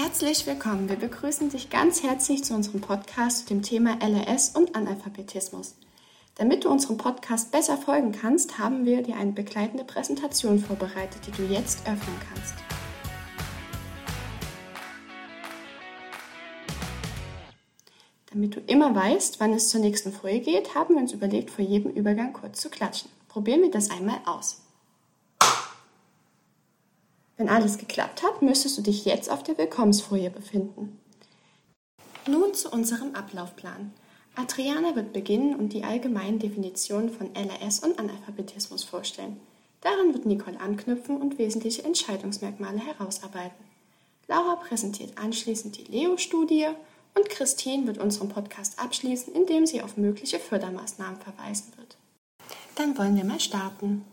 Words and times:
Herzlich 0.00 0.46
willkommen. 0.46 0.88
Wir 0.88 0.94
begrüßen 0.94 1.50
dich 1.50 1.70
ganz 1.70 2.04
herzlich 2.04 2.44
zu 2.44 2.54
unserem 2.54 2.80
Podcast 2.80 3.38
zu 3.38 3.46
dem 3.46 3.62
Thema 3.62 3.98
LRS 4.00 4.50
und 4.50 4.76
Analphabetismus. 4.76 5.74
Damit 6.36 6.64
du 6.64 6.70
unserem 6.70 6.98
Podcast 6.98 7.50
besser 7.50 7.76
folgen 7.76 8.12
kannst, 8.12 8.60
haben 8.60 8.84
wir 8.84 9.02
dir 9.02 9.16
eine 9.16 9.32
begleitende 9.32 9.82
Präsentation 9.82 10.60
vorbereitet, 10.60 11.26
die 11.26 11.32
du 11.32 11.42
jetzt 11.52 11.80
öffnen 11.80 12.16
kannst. 12.32 12.54
Damit 18.30 18.54
du 18.54 18.60
immer 18.68 18.94
weißt, 18.94 19.40
wann 19.40 19.52
es 19.52 19.68
zur 19.68 19.80
nächsten 19.80 20.12
Folie 20.12 20.38
geht, 20.38 20.76
haben 20.76 20.94
wir 20.94 21.02
uns 21.02 21.12
überlegt, 21.12 21.50
vor 21.50 21.64
jedem 21.64 21.90
Übergang 21.90 22.32
kurz 22.32 22.60
zu 22.60 22.70
klatschen. 22.70 23.10
Probieren 23.26 23.62
wir 23.62 23.72
das 23.72 23.90
einmal 23.90 24.20
aus. 24.26 24.60
Wenn 27.38 27.48
alles 27.48 27.78
geklappt 27.78 28.24
hat, 28.24 28.42
müsstest 28.42 28.76
du 28.76 28.82
dich 28.82 29.04
jetzt 29.04 29.30
auf 29.30 29.44
der 29.44 29.56
Willkommensfolie 29.56 30.28
befinden. 30.28 31.00
Nun 32.26 32.52
zu 32.52 32.68
unserem 32.68 33.14
Ablaufplan. 33.14 33.92
Adriana 34.34 34.96
wird 34.96 35.12
beginnen 35.12 35.54
und 35.54 35.72
die 35.72 35.84
allgemeinen 35.84 36.40
Definitionen 36.40 37.10
von 37.10 37.30
LRS 37.34 37.80
und 37.80 37.98
Analphabetismus 37.98 38.82
vorstellen. 38.84 39.40
Daran 39.80 40.12
wird 40.12 40.26
Nicole 40.26 40.60
anknüpfen 40.60 41.20
und 41.20 41.38
wesentliche 41.38 41.84
Entscheidungsmerkmale 41.84 42.80
herausarbeiten. 42.80 43.64
Laura 44.26 44.56
präsentiert 44.56 45.16
anschließend 45.16 45.78
die 45.78 45.84
Leo-Studie 45.84 46.66
und 47.14 47.30
Christine 47.30 47.86
wird 47.86 47.98
unseren 47.98 48.28
Podcast 48.28 48.80
abschließen, 48.80 49.32
indem 49.32 49.64
sie 49.64 49.80
auf 49.80 49.96
mögliche 49.96 50.40
Fördermaßnahmen 50.40 51.20
verweisen 51.20 51.72
wird. 51.76 51.96
Dann 52.74 52.98
wollen 52.98 53.16
wir 53.16 53.24
mal 53.24 53.40
starten. 53.40 54.04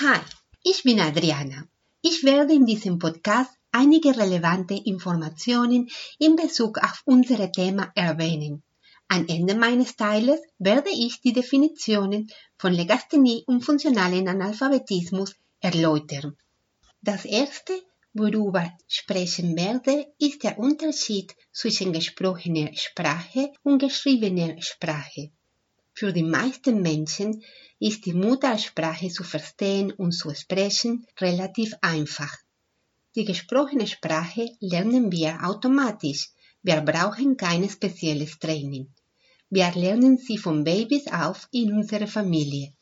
Hi, 0.00 0.20
ich 0.66 0.82
bin 0.82 0.98
Adriana. 0.98 1.68
Ich 2.00 2.24
werde 2.24 2.54
in 2.54 2.64
diesem 2.64 2.98
Podcast 2.98 3.50
einige 3.70 4.16
relevante 4.16 4.74
Informationen 4.74 5.90
in 6.18 6.36
Bezug 6.36 6.78
auf 6.78 7.02
unser 7.04 7.52
Thema 7.52 7.92
erwähnen. 7.94 8.62
Am 9.08 9.26
Ende 9.28 9.54
meines 9.54 9.94
Teiles 9.96 10.40
werde 10.58 10.88
ich 10.88 11.20
die 11.20 11.34
Definitionen 11.34 12.30
von 12.56 12.72
Legasthenie 12.72 13.44
und 13.46 13.62
funktionalen 13.62 14.26
Analphabetismus 14.26 15.34
erläutern. 15.60 16.34
Das 17.02 17.26
erste, 17.26 17.74
worüber 18.14 18.72
ich 18.88 18.96
sprechen 18.96 19.56
werde, 19.56 20.06
ist 20.18 20.44
der 20.44 20.58
Unterschied 20.58 21.36
zwischen 21.52 21.92
gesprochener 21.92 22.70
Sprache 22.72 23.52
und 23.62 23.80
geschriebener 23.80 24.62
Sprache. 24.62 25.30
Für 25.96 26.12
die 26.12 26.24
meisten 26.24 26.82
Menschen 26.82 27.44
ist 27.78 28.04
die 28.04 28.14
Muttersprache 28.14 29.10
zu 29.10 29.22
verstehen 29.22 29.92
und 29.92 30.10
zu 30.10 30.34
sprechen 30.34 31.06
relativ 31.20 31.72
einfach. 31.82 32.36
Die 33.14 33.24
gesprochene 33.24 33.86
Sprache 33.86 34.56
lernen 34.58 35.12
wir 35.12 35.38
automatisch. 35.44 36.30
Wir 36.62 36.80
brauchen 36.80 37.36
kein 37.36 37.68
spezielles 37.70 38.40
Training. 38.40 38.92
Wir 39.50 39.70
lernen 39.72 40.18
sie 40.18 40.36
von 40.36 40.64
Babys 40.64 41.06
auf 41.12 41.48
in 41.52 41.72
unserer 41.72 42.08
Familie. 42.08 42.72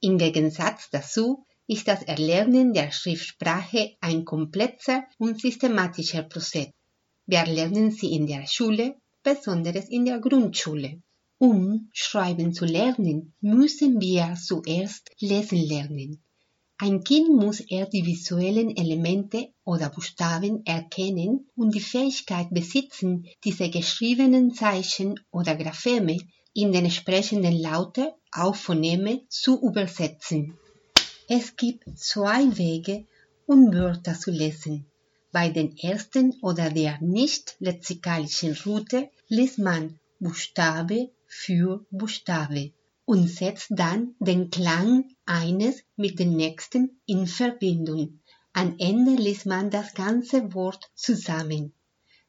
Im 0.00 0.16
Gegensatz 0.16 0.88
dazu 0.90 1.44
ist 1.66 1.86
das 1.86 2.02
Erlernen 2.04 2.72
der 2.72 2.92
Schriftsprache 2.92 3.96
ein 4.00 4.24
komplexer 4.24 5.04
und 5.18 5.38
systematischer 5.38 6.22
Prozess. 6.22 6.70
Wir 7.26 7.44
lernen 7.44 7.90
sie 7.90 8.14
in 8.14 8.26
der 8.26 8.46
Schule, 8.46 8.96
besonders 9.22 9.90
in 9.90 10.06
der 10.06 10.18
Grundschule. 10.18 11.02
Um 11.40 11.88
schreiben 11.92 12.52
zu 12.52 12.64
lernen, 12.64 13.32
müssen 13.40 14.00
wir 14.00 14.34
zuerst 14.34 15.10
lesen 15.20 15.58
lernen. 15.58 16.20
Ein 16.78 17.04
Kind 17.04 17.28
muss 17.28 17.60
erst 17.60 17.92
die 17.92 18.04
visuellen 18.04 18.76
Elemente 18.76 19.48
oder 19.64 19.88
Buchstaben 19.88 20.66
erkennen 20.66 21.48
und 21.54 21.74
die 21.76 21.80
Fähigkeit 21.80 22.50
besitzen, 22.50 23.26
diese 23.44 23.70
geschriebenen 23.70 24.52
Zeichen 24.52 25.20
oder 25.30 25.54
Grapheme 25.54 26.18
in 26.54 26.72
den 26.72 26.84
entsprechenden 26.84 27.56
Laute 27.60 28.14
auf 28.32 28.56
Phoneme 28.56 29.22
zu 29.28 29.60
übersetzen. 29.60 30.58
Es 31.28 31.54
gibt 31.54 31.84
zwei 31.98 32.56
Wege, 32.56 33.06
um 33.46 33.72
Wörter 33.72 34.18
zu 34.18 34.32
lesen. 34.32 34.86
Bei 35.30 35.50
den 35.50 35.76
ersten 35.76 36.34
oder 36.42 36.70
der 36.70 37.00
nicht 37.00 37.54
lexikalischen 37.60 38.56
Route 38.66 39.10
liest 39.28 39.58
man 39.58 40.00
Buchstabe 40.18 41.10
für 41.44 41.86
Buchstabe 41.90 42.72
und 43.04 43.28
setzt 43.28 43.68
dann 43.70 44.16
den 44.18 44.50
Klang 44.50 45.04
eines 45.24 45.84
mit 45.96 46.18
dem 46.18 46.34
nächsten 46.36 47.00
in 47.06 47.26
Verbindung. 47.26 48.20
Am 48.52 48.74
Ende 48.78 49.12
liest 49.22 49.46
man 49.46 49.70
das 49.70 49.94
ganze 49.94 50.52
Wort 50.52 50.90
zusammen. 50.94 51.72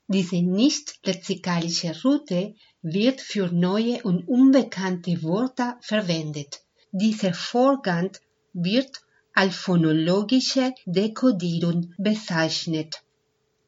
Diese 0.08 0.42
nicht 0.42 1.00
lexikalische 1.04 1.94
Route 2.04 2.56
wird 2.82 3.20
für 3.20 3.48
neue 3.48 4.04
und 4.04 4.28
unbekannte 4.28 5.24
Wörter 5.24 5.78
verwendet. 5.82 6.62
Dieser 6.92 7.34
Vorgang 7.34 8.12
wird 8.54 9.02
als 9.34 9.56
phonologische 9.56 10.74
Dekodierung 10.86 11.94
bezeichnet. 11.98 13.02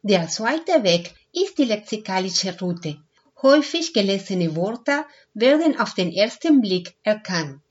Der 0.04 0.28
zweite 0.28 0.84
Weg 0.84 1.14
ist 1.34 1.58
die 1.58 1.66
lexikalische 1.66 2.58
Route. 2.60 2.98
Häufig 3.42 3.94
gelesene 3.94 4.56
Wörter 4.56 5.06
werden 5.34 5.80
auf 5.80 5.96
den 5.96 6.12
ersten 6.12 6.62
Blick 6.62 6.96
erkannt. 7.04 7.62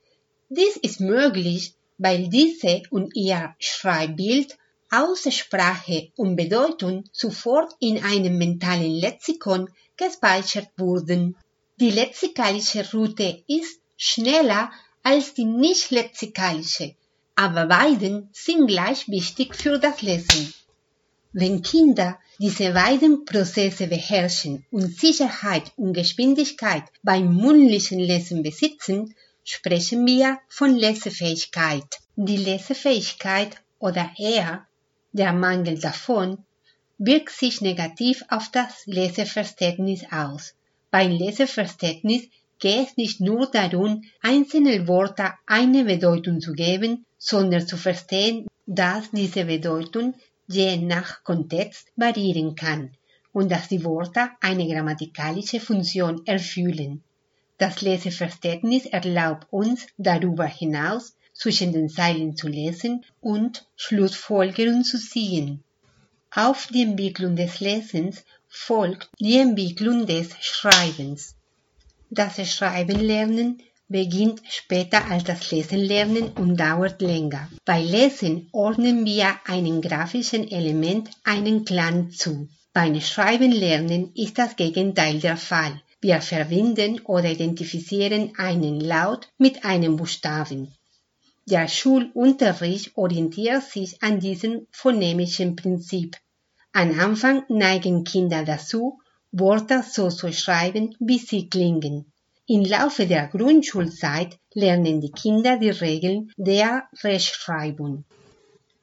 Dies 0.49 0.75
ist 0.75 0.99
möglich, 0.99 1.75
weil 1.97 2.27
diese 2.27 2.83
und 2.89 3.15
ihr 3.15 3.55
Schreibbild, 3.59 4.57
Aussprache 4.89 6.11
und 6.17 6.35
Bedeutung 6.35 7.05
sofort 7.13 7.73
in 7.79 8.03
einem 8.03 8.37
mentalen 8.37 8.91
Lexikon 8.91 9.69
gespeichert 9.95 10.67
wurden. 10.75 11.37
Die 11.77 11.91
lexikalische 11.91 12.91
Route 12.91 13.43
ist 13.47 13.79
schneller 13.95 14.71
als 15.03 15.33
die 15.33 15.45
nicht 15.45 15.91
lexikalische, 15.91 16.95
aber 17.35 17.67
beiden 17.67 18.29
sind 18.33 18.67
gleich 18.67 19.07
wichtig 19.07 19.55
für 19.55 19.79
das 19.79 20.01
Lesen. 20.01 20.53
Wenn 21.33 21.61
Kinder 21.61 22.19
diese 22.39 22.73
beiden 22.73 23.23
Prozesse 23.23 23.87
beherrschen 23.87 24.65
und 24.69 24.99
Sicherheit 24.99 25.71
und 25.77 25.93
Geschwindigkeit 25.93 26.83
beim 27.03 27.35
mündlichen 27.35 27.99
Lesen 27.99 28.43
besitzen, 28.43 29.15
sprechen 29.43 30.05
wir 30.05 30.39
von 30.49 30.75
Lesefähigkeit. 30.75 31.99
Die 32.17 32.35
Lesefähigkeit 32.37 33.55
oder 33.79 34.11
eher 34.17 34.67
der 35.13 35.31
Mangel 35.31 35.79
davon 35.79 36.43
wirkt 36.97 37.31
sich 37.31 37.61
negativ 37.61 38.23
auf 38.27 38.49
das 38.51 38.85
Leseverständnis 38.85 40.03
aus. 40.11 40.53
Beim 40.89 41.11
Leseverständnis 41.11 42.23
geht 42.59 42.89
es 42.89 42.97
nicht 42.97 43.21
nur 43.21 43.49
darum, 43.49 44.03
einzelne 44.21 44.87
Worte 44.87 45.31
eine 45.47 45.85
Bedeutung 45.85 46.41
zu 46.41 46.51
geben, 46.53 47.05
sondern 47.17 47.65
zu 47.65 47.77
verstehen, 47.77 48.47
dass 48.65 49.09
diese 49.11 49.45
Bedeutung 49.45 50.13
je 50.53 50.77
nach 50.77 51.23
Kontext 51.23 51.91
variieren 51.95 52.55
kann 52.55 52.91
und 53.33 53.51
dass 53.51 53.67
die 53.67 53.83
Worte 53.83 54.29
eine 54.41 54.67
grammatikalische 54.67 55.59
Funktion 55.59 56.25
erfüllen. 56.25 57.03
Das 57.57 57.81
Leseverständnis 57.81 58.85
erlaubt 58.85 59.47
uns 59.51 59.87
darüber 59.97 60.45
hinaus 60.45 61.15
zwischen 61.33 61.71
den 61.73 61.89
Zeilen 61.89 62.35
zu 62.35 62.47
lesen 62.47 63.05
und 63.19 63.67
Schlussfolgerungen 63.75 64.83
zu 64.83 64.97
ziehen. 64.99 65.63
Auf 66.33 66.67
die 66.67 66.83
Entwicklung 66.83 67.35
des 67.35 67.59
Lesens 67.59 68.23
folgt 68.47 69.09
die 69.19 69.37
Entwicklung 69.37 70.05
des 70.05 70.29
Schreibens. 70.39 71.35
Das 72.09 72.35
Schreibenlernen 72.51 73.61
beginnt 73.91 74.41
später 74.49 75.09
als 75.11 75.25
das 75.25 75.51
Lesen 75.51 75.79
lernen 75.79 76.29
und 76.33 76.57
dauert 76.57 77.01
länger. 77.01 77.49
Bei 77.65 77.81
Lesen 77.81 78.47
ordnen 78.51 79.05
wir 79.05 79.35
einem 79.45 79.81
grafischen 79.81 80.49
Element 80.49 81.09
einen 81.23 81.65
Klang 81.65 82.11
zu. 82.11 82.47
Beim 82.73 82.99
Schreiben 83.01 83.51
lernen 83.51 84.11
ist 84.15 84.37
das 84.37 84.55
Gegenteil 84.55 85.19
der 85.19 85.37
Fall. 85.37 85.81
Wir 85.99 86.21
verbinden 86.21 87.01
oder 87.01 87.29
identifizieren 87.29 88.33
einen 88.37 88.79
Laut 88.79 89.27
mit 89.37 89.65
einem 89.65 89.97
Buchstaben. 89.97 90.73
Der 91.45 91.67
Schulunterricht 91.67 92.95
orientiert 92.95 93.63
sich 93.63 94.01
an 94.01 94.19
diesem 94.19 94.67
phonemischen 94.71 95.55
Prinzip. 95.55 96.17
Am 96.71 96.97
Anfang 96.99 97.43
neigen 97.49 98.03
Kinder 98.05 98.45
dazu, 98.45 98.99
Wörter 99.31 99.83
so 99.83 100.09
zu 100.09 100.31
schreiben, 100.31 100.95
wie 100.99 101.19
sie 101.19 101.49
klingen. 101.49 102.10
Im 102.47 102.65
Laufe 102.65 103.05
der 103.05 103.27
Grundschulzeit 103.27 104.39
lernen 104.53 104.99
die 104.99 105.11
Kinder 105.11 105.57
die 105.57 105.69
Regeln 105.69 106.31
der 106.37 106.87
Rechtschreibung. 107.03 108.03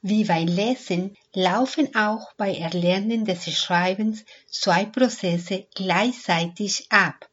Wie 0.00 0.25
beim 0.25 0.46
Lesen 0.46 1.16
laufen 1.34 1.93
auch 1.96 2.32
bei 2.37 2.55
Erlernen 2.55 3.25
des 3.25 3.52
Schreibens 3.52 4.25
zwei 4.46 4.84
Prozesse 4.84 5.66
gleichzeitig 5.75 6.87
ab. 6.88 7.28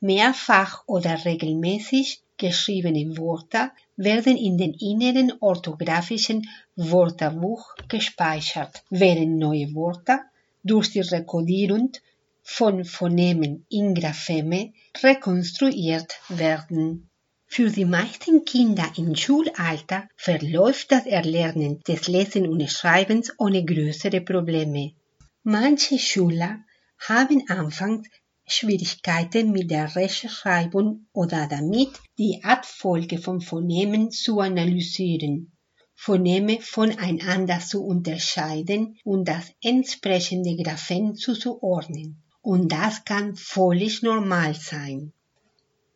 Mehrfach 0.00 0.84
oder 0.86 1.24
regelmäßig 1.24 2.22
geschriebene 2.36 3.18
Wörter 3.18 3.72
werden 3.96 4.36
in 4.36 4.58
den 4.58 4.74
inneren 4.74 5.32
orthografischen 5.40 6.48
Wörterbuch 6.76 7.74
gespeichert, 7.88 8.84
während 8.90 9.38
neue 9.38 9.74
Wörter 9.74 10.20
durch 10.62 10.92
die 10.92 11.00
Rekodierung 11.00 11.90
von 12.50 12.84
Phonemen 12.84 13.66
in 13.68 13.94
Grapheme 13.94 14.72
rekonstruiert 15.02 16.18
werden. 16.28 17.10
Für 17.46 17.70
die 17.70 17.84
meisten 17.84 18.44
Kinder 18.46 18.90
im 18.96 19.14
Schulalter 19.14 20.08
verläuft 20.16 20.90
das 20.90 21.06
Erlernen 21.06 21.80
des 21.86 22.08
Lesen 22.08 22.48
und 22.48 22.66
Schreibens 22.68 23.32
ohne 23.38 23.64
größere 23.64 24.22
Probleme. 24.22 24.92
Manche 25.44 25.98
Schüler 25.98 26.64
haben 27.06 27.44
anfangs 27.48 28.08
Schwierigkeiten 28.46 29.52
mit 29.52 29.70
der 29.70 29.94
Rechtschreibung 29.94 31.06
oder 31.12 31.46
damit, 31.48 31.90
die 32.16 32.40
Abfolge 32.42 33.18
von 33.18 33.42
Phonemen 33.42 34.10
zu 34.10 34.40
analysieren, 34.40 35.52
Phoneme 35.94 36.60
voneinander 36.62 37.60
zu 37.60 37.84
unterscheiden 37.84 38.98
und 39.04 39.28
das 39.28 39.52
entsprechende 39.62 40.56
Graphen 40.56 41.14
zuzuordnen. 41.14 42.24
Und 42.42 42.70
das 42.70 43.04
kann 43.04 43.36
völlig 43.36 44.02
normal 44.02 44.54
sein. 44.54 45.12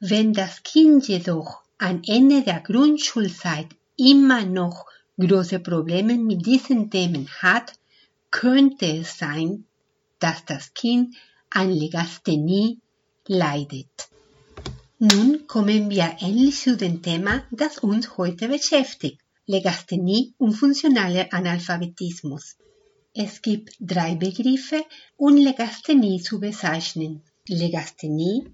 Wenn 0.01 0.33
das 0.33 0.63
Kind 0.63 1.07
jedoch 1.09 1.63
am 1.79 2.03
Ende 2.07 2.43
der 2.43 2.61
Grundschulzeit 2.61 3.69
immer 3.97 4.45
noch 4.45 4.87
große 5.19 5.61
Probleme 5.61 6.17
mit 6.17 6.45
diesen 6.47 6.91
Themen 6.91 7.29
hat, 7.41 7.75
könnte 8.31 8.87
es 8.87 9.19
sein, 9.19 9.65
dass 10.19 10.45
das 10.45 10.75
Kind 10.75 11.15
an 11.51 11.71
Legasthenie 11.71 12.79
leidet. 13.27 14.09
Nun 14.99 15.47
kommen 15.47 15.91
wir 15.91 16.17
endlich 16.21 16.61
zu 16.61 16.77
dem 16.77 17.03
Thema, 17.03 17.43
das 17.51 17.79
uns 17.79 18.17
heute 18.17 18.49
beschäftigt, 18.49 19.21
Legasthenie 19.47 20.33
und 20.39 20.53
funktionaler 20.53 21.33
Analphabetismus. 21.33 22.57
Es 23.15 23.43
gibt 23.43 23.77
drei 23.79 24.15
Begriffe, 24.15 24.85
um 25.17 25.37
Legasthenie 25.37 26.23
zu 26.23 26.41
bezeichnen. 26.41 27.23
Legasthenie 27.47 28.47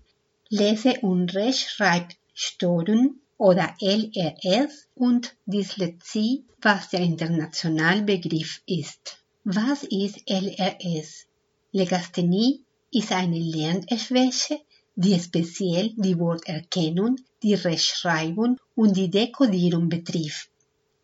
Lese- 0.50 1.00
und 1.02 1.34
Rechtschreibstörung 1.34 3.20
oder 3.36 3.74
LRS 3.80 4.88
und 4.94 5.36
Dyslexie, 5.46 6.44
was 6.60 6.88
der 6.88 7.00
internationale 7.00 8.02
Begriff 8.02 8.62
ist. 8.66 9.18
Was 9.44 9.84
ist 9.84 10.28
LRS? 10.28 11.26
Legasthenie 11.70 12.64
ist 12.90 13.12
eine 13.12 13.38
Lernschwäche, 13.38 14.60
die 14.96 15.20
speziell 15.20 15.92
die 15.96 16.18
Worterkennung, 16.18 17.16
die 17.42 17.54
Rechtschreibung 17.54 18.58
und 18.74 18.96
die 18.96 19.10
Dekodierung 19.10 19.88
betrifft. 19.88 20.50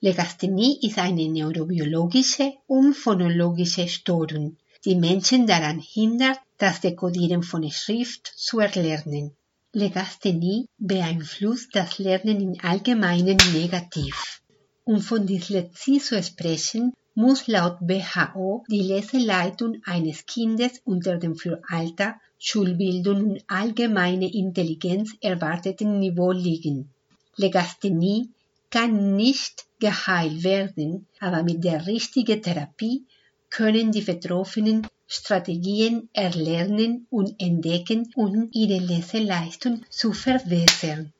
Legasthenie 0.04 0.80
ist 0.82 0.98
eine 0.98 1.26
neurobiologische 1.30 2.52
und 2.66 2.92
phonologische 2.92 3.88
Störung, 3.88 4.58
die 4.84 4.96
Menschen 4.96 5.46
daran 5.46 5.78
hindert, 5.78 6.38
das 6.58 6.82
Dekodieren 6.82 7.42
von 7.42 7.70
Schrift 7.70 8.30
zu 8.36 8.58
erlernen. 8.58 9.34
Legasthenie 9.72 10.66
beeinflusst 10.76 11.70
das 11.72 11.98
Lernen 11.98 12.38
im 12.42 12.54
Allgemeinen 12.62 13.38
negativ. 13.54 14.42
Um 14.84 15.00
von 15.00 15.26
Dyslexie 15.26 16.00
zu 16.00 16.22
sprechen, 16.22 16.92
muss 17.14 17.46
laut 17.46 17.78
WHO 17.80 18.62
die 18.68 18.82
Leseleitung 18.82 19.80
eines 19.86 20.26
Kindes 20.26 20.82
unter 20.84 21.16
dem 21.16 21.34
für 21.34 21.62
Alter, 21.66 22.16
Schulbildung 22.38 23.30
und 23.30 23.44
allgemeine 23.46 24.30
Intelligenz 24.30 25.14
erwarteten 25.22 25.98
Niveau 25.98 26.32
liegen. 26.32 26.90
Legasthenie 27.36 28.33
kann 28.74 29.14
nicht 29.14 29.66
geheilt 29.78 30.42
werden, 30.42 31.06
aber 31.20 31.44
mit 31.44 31.62
der 31.62 31.86
richtigen 31.86 32.42
Therapie 32.42 33.06
können 33.48 33.92
die 33.92 34.00
Betroffenen 34.00 34.84
Strategien 35.06 36.08
erlernen 36.12 37.06
und 37.08 37.40
entdecken, 37.40 38.10
um 38.16 38.48
ihre 38.50 38.80
Leseleistung 38.84 39.84
zu 39.90 40.12
verbessern. 40.12 41.12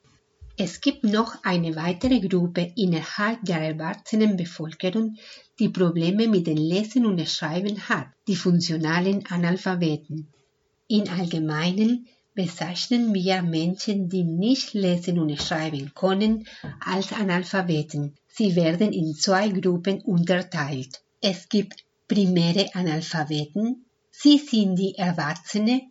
Es 0.57 0.81
gibt 0.81 1.05
noch 1.05 1.45
eine 1.45 1.77
weitere 1.77 2.19
Gruppe 2.27 2.73
innerhalb 2.75 3.45
der 3.45 3.61
Erwachsenenbevölkerung, 3.61 5.15
die 5.61 5.69
Probleme 5.69 6.27
mit 6.27 6.49
dem 6.49 6.57
Lesen 6.57 7.07
und 7.07 7.25
Schreiben 7.29 7.89
hat, 7.89 8.09
die 8.27 8.35
funktionalen 8.35 9.27
Analphabeten. 9.27 10.27
In 10.89 11.09
Allgemeinen 11.09 12.09
bezeichnen 12.35 13.15
wir 13.15 13.43
Menschen, 13.43 14.09
die 14.09 14.25
nicht 14.25 14.75
lesen 14.75 15.19
und 15.19 15.41
schreiben 15.41 15.93
können, 15.95 16.47
als 16.85 17.13
Analphabeten. 17.13 18.17
Sie 18.29 18.57
werden 18.57 18.93
in 18.93 19.15
zwei 19.15 19.49
Gruppen 19.49 20.01
unterteilt. 20.03 21.03
Es 21.21 21.49
gibt 21.49 21.85
primäre 22.09 22.75
Analphabeten. 22.75 23.87
Sie 24.11 24.39
sind 24.39 24.77
die 24.77 24.97
Erwachsene, 24.97 25.83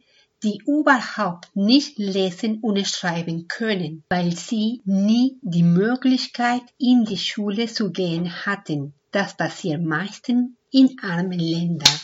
die 0.44 0.60
überhaupt 0.68 1.56
nicht 1.56 1.98
lesen 1.98 2.60
und 2.60 2.86
schreiben 2.86 3.48
können, 3.48 4.04
weil 4.10 4.36
sie 4.36 4.82
nie 4.84 5.38
die 5.42 5.64
Möglichkeit 5.64 6.64
in 6.78 7.06
die 7.06 7.18
Schule 7.18 7.68
zu 7.68 7.92
gehen 7.92 8.46
hatten. 8.46 8.94
Das 9.12 9.38
passiert 9.38 9.82
meistens 9.82 10.52
in 10.70 10.98
armen 11.02 11.40
Ländern. 11.40 12.00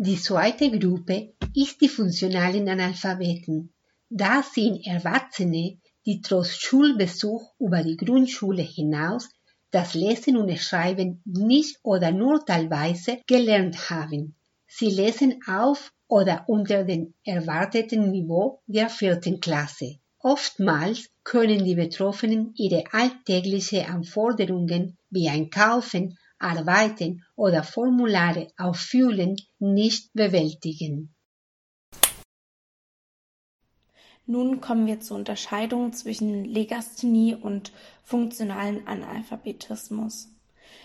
Die 0.00 0.14
zweite 0.14 0.70
Gruppe 0.70 1.34
ist 1.56 1.80
die 1.80 1.88
funktionalen 1.88 2.68
Analphabeten. 2.68 3.74
Das 4.08 4.54
sind 4.54 4.86
Erwachsene, 4.86 5.80
die 6.06 6.20
trotz 6.20 6.50
Schulbesuch 6.50 7.52
über 7.58 7.82
die 7.82 7.96
Grundschule 7.96 8.62
hinaus 8.62 9.28
das 9.72 9.94
Lesen 9.94 10.36
und 10.36 10.56
Schreiben 10.56 11.20
nicht 11.24 11.80
oder 11.82 12.12
nur 12.12 12.46
teilweise 12.46 13.18
gelernt 13.26 13.90
haben. 13.90 14.36
Sie 14.68 14.88
lesen 14.88 15.40
auf 15.48 15.92
oder 16.06 16.44
unter 16.46 16.84
dem 16.84 17.14
erwarteten 17.24 18.12
Niveau 18.12 18.62
der 18.68 18.90
vierten 18.90 19.40
Klasse. 19.40 19.96
Oftmals 20.20 21.10
können 21.24 21.64
die 21.64 21.74
Betroffenen 21.74 22.54
ihre 22.54 22.84
alltäglichen 22.92 23.84
Anforderungen 23.86 24.96
wie 25.10 25.28
Einkaufen, 25.28 26.16
Arbeiten 26.38 27.24
oder 27.36 27.62
Formulare 27.62 28.48
auffüllen 28.56 29.36
nicht 29.58 30.12
bewältigen. 30.12 31.14
Nun 34.26 34.60
kommen 34.60 34.86
wir 34.86 35.00
zur 35.00 35.16
Unterscheidung 35.16 35.94
zwischen 35.94 36.44
Legasthenie 36.44 37.34
und 37.34 37.72
funktionalen 38.04 38.86
Analphabetismus. 38.86 40.28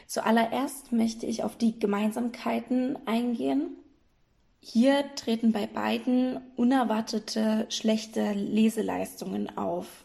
Zuallererst 0.07 0.93
möchte 0.93 1.25
ich 1.25 1.43
auf 1.43 1.57
die 1.57 1.77
Gemeinsamkeiten 1.77 2.97
eingehen. 3.05 3.75
Hier 4.61 5.13
treten 5.15 5.51
bei 5.51 5.67
beiden 5.67 6.39
unerwartete 6.55 7.65
schlechte 7.67 8.31
Leseleistungen 8.31 9.57
auf. 9.57 10.02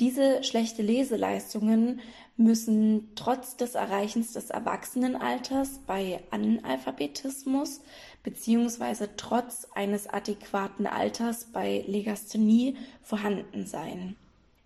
Diese 0.00 0.42
schlechte 0.44 0.80
Leseleistungen 0.80 2.00
müssen 2.38 3.10
trotz 3.16 3.58
des 3.58 3.74
Erreichens 3.74 4.32
des 4.32 4.48
Erwachsenenalters 4.48 5.80
bei 5.86 6.22
Analphabetismus 6.30 7.82
beziehungsweise 8.22 9.10
trotz 9.18 9.68
eines 9.74 10.06
adäquaten 10.06 10.86
Alters 10.86 11.44
bei 11.52 11.84
Legasthenie 11.86 12.78
vorhanden 13.02 13.66
sein. 13.66 14.16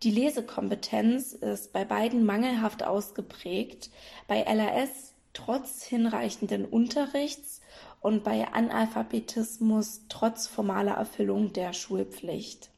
Die 0.05 0.13
Lesekompetenz 0.13 1.33
ist 1.33 1.73
bei 1.73 1.85
beiden 1.85 2.25
mangelhaft 2.25 2.85
ausgeprägt, 2.85 3.91
bei 4.29 4.41
LRS 4.41 5.15
trotz 5.33 5.83
hinreichenden 5.83 6.65
Unterrichts 6.65 7.61
und 8.01 8.23
bei 8.23 8.47
Analphabetismus 8.53 10.03
trotz 10.09 10.47
formaler 10.47 10.93
Erfüllung 10.93 11.53
der 11.53 11.73
Schulpflicht. 11.73 12.71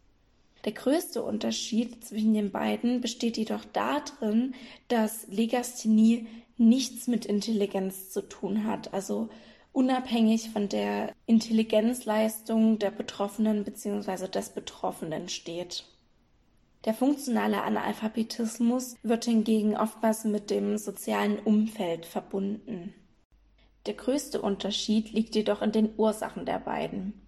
Der 0.67 0.73
größte 0.73 1.23
Unterschied 1.23 2.05
zwischen 2.05 2.35
den 2.35 2.51
beiden 2.51 3.01
besteht 3.01 3.37
jedoch 3.37 3.65
darin, 3.73 4.53
dass 4.89 5.29
Legasthenie 5.29 6.27
nichts 6.59 7.07
mit 7.07 7.25
Intelligenz 7.25 8.11
zu 8.11 8.29
tun 8.29 8.65
hat, 8.65 8.93
also 8.93 9.29
unabhängig 9.73 10.51
von 10.51 10.69
der 10.69 11.13
Intelligenzleistung 11.27 12.81
der 12.81 12.91
Betroffenen 12.91 13.63
bzw. 13.63 14.27
des 14.27 14.49
Betroffenen 14.49 15.29
steht. 15.29 15.85
Der 16.85 16.95
funktionale 16.95 17.63
Analphabetismus 17.63 18.97
wird 19.05 19.25
hingegen 19.25 19.77
oftmals 19.77 20.25
mit 20.25 20.51
dem 20.51 20.79
sozialen 20.79 21.39
Umfeld 21.39 22.07
verbunden. 22.07 22.93
Der 23.87 23.95
größte 23.95 24.43
Unterschied 24.43 25.13
liegt 25.13 25.37
jedoch 25.37 25.63
in 25.63 25.71
den 25.71 25.91
Ursachen 25.97 26.45
der 26.45 26.59
beiden. 26.59 27.26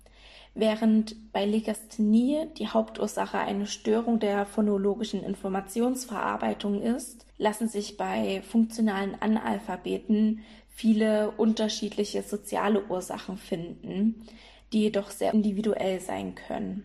Während 0.60 1.14
bei 1.32 1.44
Legasthenie 1.44 2.48
die 2.58 2.66
Hauptursache 2.66 3.38
eine 3.38 3.68
Störung 3.68 4.18
der 4.18 4.44
phonologischen 4.44 5.22
Informationsverarbeitung 5.22 6.82
ist, 6.82 7.24
lassen 7.36 7.68
sich 7.68 7.96
bei 7.96 8.42
funktionalen 8.42 9.14
Analphabeten 9.22 10.40
viele 10.68 11.30
unterschiedliche 11.30 12.24
soziale 12.24 12.84
Ursachen 12.88 13.36
finden, 13.36 14.26
die 14.72 14.80
jedoch 14.80 15.10
sehr 15.10 15.32
individuell 15.32 16.00
sein 16.00 16.34
können. 16.34 16.82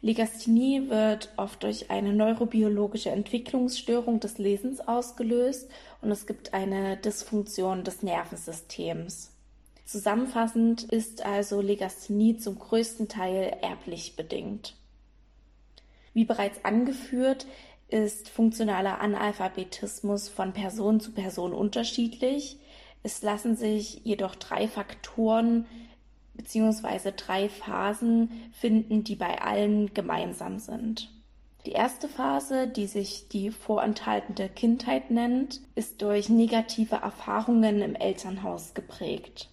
Legasthenie 0.00 0.88
wird 0.90 1.32
oft 1.36 1.62
durch 1.62 1.92
eine 1.92 2.12
neurobiologische 2.14 3.10
Entwicklungsstörung 3.10 4.18
des 4.18 4.38
Lesens 4.38 4.80
ausgelöst 4.80 5.70
und 6.02 6.10
es 6.10 6.26
gibt 6.26 6.52
eine 6.52 6.96
Dysfunktion 6.96 7.84
des 7.84 8.02
Nervensystems. 8.02 9.35
Zusammenfassend 9.86 10.82
ist 10.82 11.24
also 11.24 11.60
Legasthenie 11.60 12.36
zum 12.38 12.58
größten 12.58 13.08
Teil 13.08 13.56
erblich 13.62 14.16
bedingt. 14.16 14.74
Wie 16.12 16.24
bereits 16.24 16.64
angeführt, 16.64 17.46
ist 17.88 18.28
funktionaler 18.28 19.00
Analphabetismus 19.00 20.28
von 20.28 20.52
Person 20.52 20.98
zu 20.98 21.12
Person 21.12 21.52
unterschiedlich. 21.52 22.58
Es 23.04 23.22
lassen 23.22 23.54
sich 23.54 24.00
jedoch 24.02 24.34
drei 24.34 24.66
Faktoren 24.66 25.66
bzw. 26.34 27.12
drei 27.16 27.48
Phasen 27.48 28.50
finden, 28.52 29.04
die 29.04 29.14
bei 29.14 29.40
allen 29.40 29.94
gemeinsam 29.94 30.58
sind. 30.58 31.12
Die 31.64 31.72
erste 31.72 32.08
Phase, 32.08 32.66
die 32.66 32.88
sich 32.88 33.28
die 33.28 33.52
vorenthaltende 33.52 34.48
Kindheit 34.48 35.12
nennt, 35.12 35.60
ist 35.76 36.02
durch 36.02 36.28
negative 36.28 36.96
Erfahrungen 36.96 37.82
im 37.82 37.94
Elternhaus 37.94 38.74
geprägt. 38.74 39.48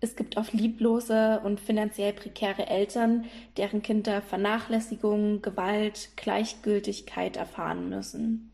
Es 0.00 0.14
gibt 0.14 0.36
oft 0.36 0.52
lieblose 0.52 1.40
und 1.42 1.60
finanziell 1.60 2.12
prekäre 2.12 2.68
Eltern, 2.68 3.24
deren 3.56 3.82
Kinder 3.82 4.22
Vernachlässigung, 4.22 5.42
Gewalt, 5.42 6.10
Gleichgültigkeit 6.16 7.36
erfahren 7.36 7.88
müssen. 7.88 8.52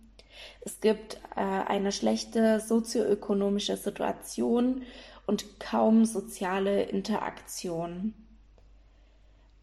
Es 0.63 0.81
gibt 0.81 1.21
äh, 1.37 1.41
eine 1.41 1.93
schlechte 1.93 2.61
sozioökonomische 2.61 3.77
Situation 3.77 4.83
und 5.27 5.61
kaum 5.61 6.07
soziale 6.07 6.85
Interaktion. 6.85 8.15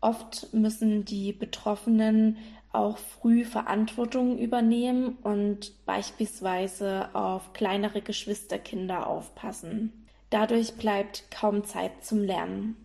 Oft 0.02 0.54
müssen 0.54 1.06
die 1.06 1.34
Betroffenen 1.34 2.38
auch 2.72 2.98
früh 2.98 3.44
Verantwortung 3.44 4.38
übernehmen 4.38 5.18
und 5.24 5.86
beispielsweise 5.86 7.14
auf 7.14 7.54
kleinere 7.54 8.02
Geschwisterkinder 8.02 9.08
aufpassen. 9.08 10.00
Dadurch 10.32 10.74
bleibt 10.74 11.30
kaum 11.30 11.66
Zeit 11.66 12.04
zum 12.04 12.24
Lernen. 12.24 12.76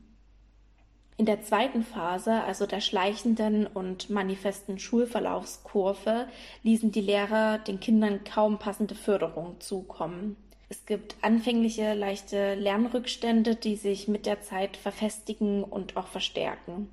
In 1.17 1.25
der 1.25 1.41
zweiten 1.41 1.83
Phase, 1.83 2.43
also 2.43 2.67
der 2.67 2.81
schleichenden 2.81 3.67
und 3.67 4.11
manifesten 4.11 4.79
Schulverlaufskurve, 4.79 6.27
ließen 6.63 6.93
die 6.93 7.01
Lehrer 7.01 7.59
den 7.59 7.81
Kindern 7.81 8.25
kaum 8.25 8.59
passende 8.59 8.95
Förderung 8.95 9.59
zukommen. 9.61 10.37
Es 10.69 10.85
gibt 10.85 11.15
anfängliche 11.23 11.95
leichte 11.95 12.55
Lernrückstände, 12.57 13.55
die 13.55 13.77
sich 13.77 14.09
mit 14.09 14.27
der 14.27 14.43
Zeit 14.43 14.77
verfestigen 14.77 15.63
und 15.63 15.97
auch 15.97 16.09
verstärken. 16.09 16.91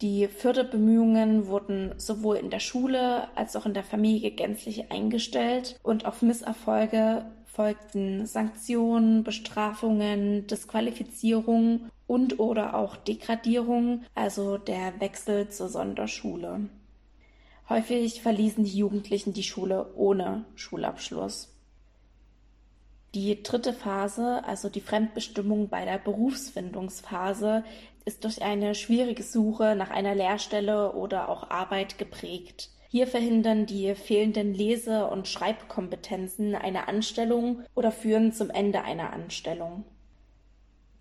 Die 0.00 0.26
Förderbemühungen 0.26 1.46
wurden 1.46 1.92
sowohl 1.98 2.36
in 2.36 2.48
der 2.48 2.60
Schule 2.60 3.28
als 3.36 3.54
auch 3.54 3.66
in 3.66 3.74
der 3.74 3.84
Familie 3.84 4.30
gänzlich 4.30 4.90
eingestellt 4.90 5.78
und 5.82 6.06
auf 6.06 6.22
Misserfolge 6.22 7.26
folgten 7.52 8.26
Sanktionen, 8.26 9.24
Bestrafungen, 9.24 10.46
Disqualifizierung 10.46 11.90
und 12.06 12.38
oder 12.38 12.74
auch 12.74 12.96
Degradierung, 12.96 14.04
also 14.14 14.58
der 14.58 15.00
Wechsel 15.00 15.48
zur 15.48 15.68
Sonderschule. 15.68 16.68
Häufig 17.68 18.22
verließen 18.22 18.64
die 18.64 18.76
Jugendlichen 18.76 19.32
die 19.32 19.42
Schule 19.42 19.92
ohne 19.94 20.44
Schulabschluss. 20.54 21.54
Die 23.14 23.42
dritte 23.42 23.72
Phase, 23.72 24.44
also 24.44 24.68
die 24.68 24.80
Fremdbestimmung 24.80 25.68
bei 25.68 25.84
der 25.84 25.98
Berufsfindungsphase, 25.98 27.64
ist 28.04 28.24
durch 28.24 28.42
eine 28.42 28.74
schwierige 28.74 29.24
Suche 29.24 29.74
nach 29.74 29.90
einer 29.90 30.14
Lehrstelle 30.14 30.92
oder 30.92 31.28
auch 31.28 31.50
Arbeit 31.50 31.98
geprägt. 31.98 32.70
Hier 32.92 33.06
verhindern 33.06 33.66
die 33.66 33.94
fehlenden 33.94 34.52
Lese- 34.52 35.06
und 35.06 35.28
Schreibkompetenzen 35.28 36.56
eine 36.56 36.88
Anstellung 36.88 37.62
oder 37.76 37.92
führen 37.92 38.32
zum 38.32 38.50
Ende 38.50 38.82
einer 38.82 39.12
Anstellung. 39.12 39.84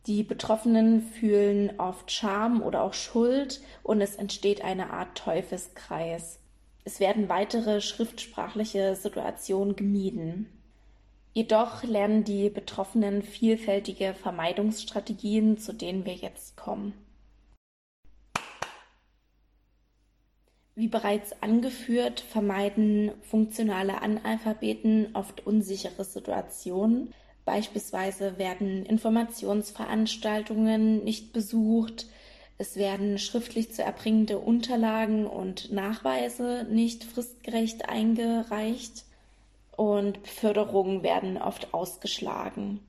Die 0.05 0.21
Betroffenen 0.21 1.01
fühlen 1.01 1.79
oft 1.79 2.11
Scham 2.11 2.61
oder 2.61 2.83
auch 2.83 2.93
Schuld 2.93 3.61
und 3.81 4.01
es 4.01 4.17
entsteht 4.17 4.63
eine 4.63 4.91
Art 4.91 5.17
Teufelskreis. 5.17 6.39
Es 6.85 6.99
werden 6.99 7.27
weitere 7.27 7.81
schriftsprachliche 7.81 8.95
Situationen 8.95 9.75
gemieden. 9.75 10.47
Jedoch 11.33 11.81
lernen 11.81 12.23
die 12.23 12.51
Betroffenen 12.51 13.23
vielfältige 13.23 14.13
Vermeidungsstrategien, 14.13 15.57
zu 15.57 15.73
denen 15.73 16.05
wir 16.05 16.13
jetzt 16.13 16.55
kommen. 16.55 16.93
Wie 20.79 20.87
bereits 20.87 21.43
angeführt, 21.43 22.21
vermeiden 22.21 23.11
funktionale 23.23 24.01
Analphabeten 24.01 25.09
oft 25.13 25.45
unsichere 25.45 26.05
Situationen. 26.05 27.13
Beispielsweise 27.43 28.37
werden 28.37 28.85
Informationsveranstaltungen 28.85 31.03
nicht 31.03 31.33
besucht, 31.33 32.05
es 32.57 32.77
werden 32.77 33.17
schriftlich 33.17 33.73
zu 33.73 33.83
erbringende 33.83 34.39
Unterlagen 34.39 35.27
und 35.27 35.69
Nachweise 35.69 36.65
nicht 36.69 37.03
fristgerecht 37.03 37.89
eingereicht 37.89 39.03
und 39.75 40.23
Beförderungen 40.23 41.03
werden 41.03 41.37
oft 41.37 41.73
ausgeschlagen. 41.73 42.79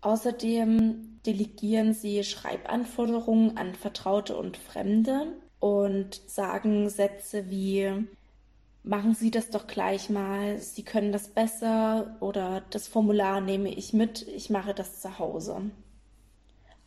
Außerdem 0.00 1.20
delegieren 1.24 1.94
sie 1.94 2.24
Schreibanforderungen 2.24 3.56
an 3.56 3.76
Vertraute 3.76 4.36
und 4.36 4.56
Fremde 4.56 5.28
und 5.60 6.20
sagen 6.26 6.88
Sätze 6.88 7.50
wie 7.50 8.06
machen 8.84 9.14
Sie 9.14 9.30
das 9.30 9.50
doch 9.50 9.66
gleich 9.66 10.08
mal, 10.08 10.58
Sie 10.58 10.82
können 10.82 11.12
das 11.12 11.28
besser 11.28 12.16
oder 12.20 12.62
das 12.70 12.88
Formular 12.88 13.40
nehme 13.40 13.68
ich 13.68 13.92
mit, 13.92 14.26
ich 14.28 14.50
mache 14.50 14.74
das 14.74 15.00
zu 15.00 15.18
Hause. 15.18 15.70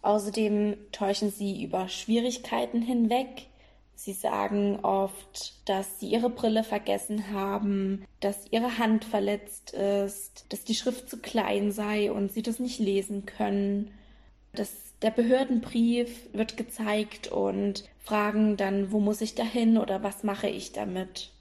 Außerdem 0.02 0.78
täuschen 0.92 1.32
sie 1.32 1.64
über 1.64 1.88
Schwierigkeiten 1.88 2.82
hinweg. 2.82 3.48
Sie 3.94 4.14
sagen 4.14 4.80
oft, 4.82 5.54
dass 5.70 6.00
sie 6.00 6.08
ihre 6.10 6.32
Brille 6.32 6.64
vergessen 6.64 7.32
haben, 7.32 8.04
dass 8.20 8.48
ihre 8.50 8.80
Hand 8.80 9.06
verletzt 9.06 9.74
ist, 9.74 10.46
dass 10.50 10.64
die 10.64 10.74
Schrift 10.74 11.08
zu 11.08 11.18
klein 11.18 11.72
sei 11.72 12.12
und 12.12 12.32
sie 12.32 12.42
das 12.42 12.58
nicht 12.58 12.80
lesen 12.80 13.28
können, 13.28 13.92
dass 14.54 14.72
der 15.02 15.12
Behördenbrief 15.12 16.30
wird 16.34 16.58
gezeigt 16.58 17.28
und 17.28 17.86
fragen 18.04 18.58
dann, 18.58 18.92
wo 18.92 19.00
muss 19.00 19.22
ich 19.22 19.36
dahin 19.36 19.78
oder 19.78 20.04
was 20.04 20.24
mache 20.24 20.50
ich 20.50 20.72
damit. 20.72 21.32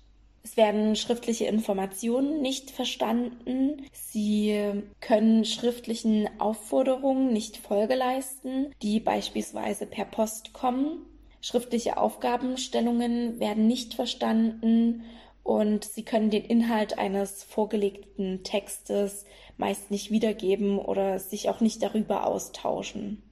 Es 0.42 0.56
werden 0.56 0.96
schriftliche 0.96 1.44
Informationen 1.44 2.40
nicht 2.40 2.70
verstanden. 2.70 3.84
Sie 3.92 4.82
können 5.00 5.44
schriftlichen 5.44 6.28
Aufforderungen 6.40 7.32
nicht 7.32 7.58
Folge 7.58 7.94
leisten, 7.94 8.74
die 8.82 9.00
beispielsweise 9.00 9.86
per 9.86 10.06
Post 10.06 10.54
kommen. 10.54 11.04
Schriftliche 11.42 11.98
Aufgabenstellungen 11.98 13.38
werden 13.38 13.66
nicht 13.66 13.94
verstanden 13.94 15.04
und 15.42 15.84
sie 15.84 16.04
können 16.04 16.30
den 16.30 16.44
Inhalt 16.44 16.98
eines 16.98 17.44
vorgelegten 17.44 18.42
Textes 18.42 19.24
meist 19.56 19.90
nicht 19.90 20.10
wiedergeben 20.10 20.78
oder 20.78 21.18
sich 21.18 21.50
auch 21.50 21.60
nicht 21.60 21.82
darüber 21.82 22.26
austauschen. 22.26 23.22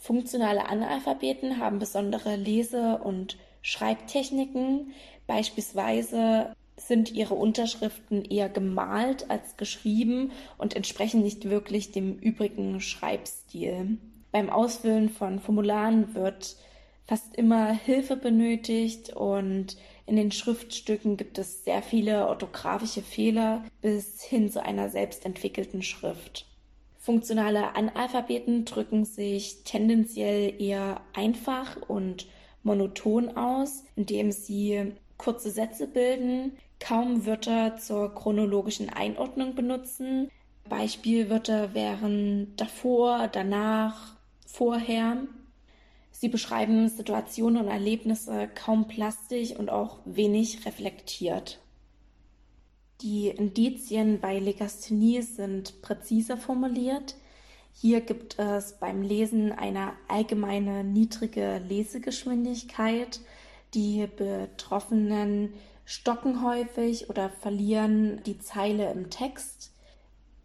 Funktionale 0.00 0.66
Analphabeten 0.66 1.58
haben 1.58 1.78
besondere 1.78 2.34
Lese- 2.36 2.98
und 3.04 3.36
Schreibtechniken. 3.60 4.94
Beispielsweise 5.26 6.56
sind 6.78 7.12
ihre 7.12 7.34
Unterschriften 7.34 8.24
eher 8.24 8.48
gemalt 8.48 9.30
als 9.30 9.58
geschrieben 9.58 10.32
und 10.56 10.74
entsprechen 10.74 11.22
nicht 11.22 11.50
wirklich 11.50 11.92
dem 11.92 12.18
übrigen 12.18 12.80
Schreibstil. 12.80 13.98
Beim 14.32 14.48
Ausfüllen 14.48 15.10
von 15.10 15.38
Formularen 15.38 16.14
wird 16.14 16.56
fast 17.04 17.36
immer 17.36 17.70
Hilfe 17.72 18.16
benötigt 18.16 19.10
und 19.10 19.76
in 20.06 20.16
den 20.16 20.32
Schriftstücken 20.32 21.18
gibt 21.18 21.36
es 21.36 21.62
sehr 21.64 21.82
viele 21.82 22.26
orthografische 22.26 23.02
Fehler 23.02 23.64
bis 23.82 24.22
hin 24.22 24.50
zu 24.50 24.62
einer 24.64 24.88
selbstentwickelten 24.88 25.82
Schrift. 25.82 26.49
Funktionale 27.02 27.74
Analphabeten 27.76 28.66
drücken 28.66 29.06
sich 29.06 29.64
tendenziell 29.64 30.60
eher 30.60 31.00
einfach 31.14 31.80
und 31.88 32.26
monoton 32.62 33.38
aus, 33.38 33.84
indem 33.96 34.32
sie 34.32 34.92
kurze 35.16 35.50
Sätze 35.50 35.86
bilden, 35.86 36.58
kaum 36.78 37.24
Wörter 37.24 37.78
zur 37.78 38.14
chronologischen 38.14 38.90
Einordnung 38.90 39.54
benutzen. 39.54 40.30
Beispielwörter 40.68 41.72
wären 41.72 42.54
davor, 42.56 43.28
danach, 43.32 44.16
vorher. 44.46 45.22
Sie 46.10 46.28
beschreiben 46.28 46.90
Situationen 46.90 47.62
und 47.62 47.68
Erlebnisse 47.68 48.46
kaum 48.54 48.88
plastisch 48.88 49.52
und 49.52 49.70
auch 49.70 50.00
wenig 50.04 50.66
reflektiert. 50.66 51.60
Die 53.02 53.28
Indizien 53.28 54.20
bei 54.20 54.38
Legasthenie 54.38 55.22
sind 55.22 55.80
präziser 55.80 56.36
formuliert. 56.36 57.16
Hier 57.72 58.02
gibt 58.02 58.38
es 58.38 58.78
beim 58.78 59.00
Lesen 59.00 59.52
eine 59.52 59.92
allgemeine 60.08 60.84
niedrige 60.84 61.62
Lesegeschwindigkeit. 61.66 63.20
Die 63.72 64.06
Betroffenen 64.06 65.54
stocken 65.86 66.42
häufig 66.42 67.08
oder 67.08 67.30
verlieren 67.30 68.20
die 68.26 68.38
Zeile 68.38 68.92
im 68.92 69.08
Text. 69.08 69.72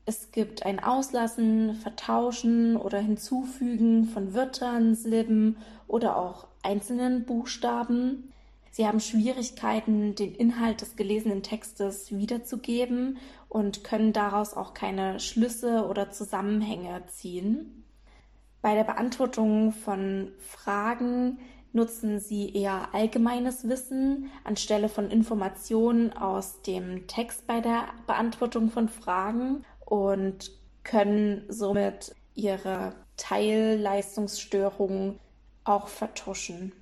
Es 0.05 0.31
gibt 0.31 0.65
ein 0.65 0.79
Auslassen, 0.81 1.73
Vertauschen 1.73 2.77
oder 2.77 2.99
Hinzufügen 2.99 4.05
von 4.05 4.33
Wörtern, 4.33 4.95
Silben 4.95 5.57
oder 5.87 6.15
auch 6.15 6.47
einzelnen 6.61 7.25
Buchstaben. 7.25 8.31
Sie 8.75 8.85
haben 8.85 8.99
Schwierigkeiten, 8.99 10.15
den 10.15 10.35
Inhalt 10.35 10.81
des 10.81 10.97
gelesenen 10.97 11.43
Textes 11.43 12.11
wiederzugeben 12.11 13.19
und 13.47 13.85
können 13.85 14.11
daraus 14.11 14.53
auch 14.53 14.73
keine 14.73 15.21
Schlüsse 15.21 15.87
oder 15.87 16.11
Zusammenhänge 16.11 17.05
ziehen. 17.07 17.85
Bei 18.61 18.75
der 18.75 18.83
Beantwortung 18.83 19.71
von 19.71 20.33
Fragen 20.39 21.39
nutzen 21.71 22.19
sie 22.19 22.53
eher 22.53 22.93
allgemeines 22.93 23.69
Wissen 23.69 24.29
anstelle 24.43 24.89
von 24.89 25.09
Informationen 25.09 26.11
aus 26.11 26.61
dem 26.61 27.07
Text 27.07 27.47
bei 27.47 27.61
der 27.61 27.85
Beantwortung 28.07 28.71
von 28.71 28.89
Fragen 28.89 29.63
und 29.85 30.51
können 30.83 31.45
somit 31.47 32.13
ihre 32.33 32.93
Teilleistungsstörungen 33.15 35.17
auch 35.63 35.87
vertuschen. 35.87 36.73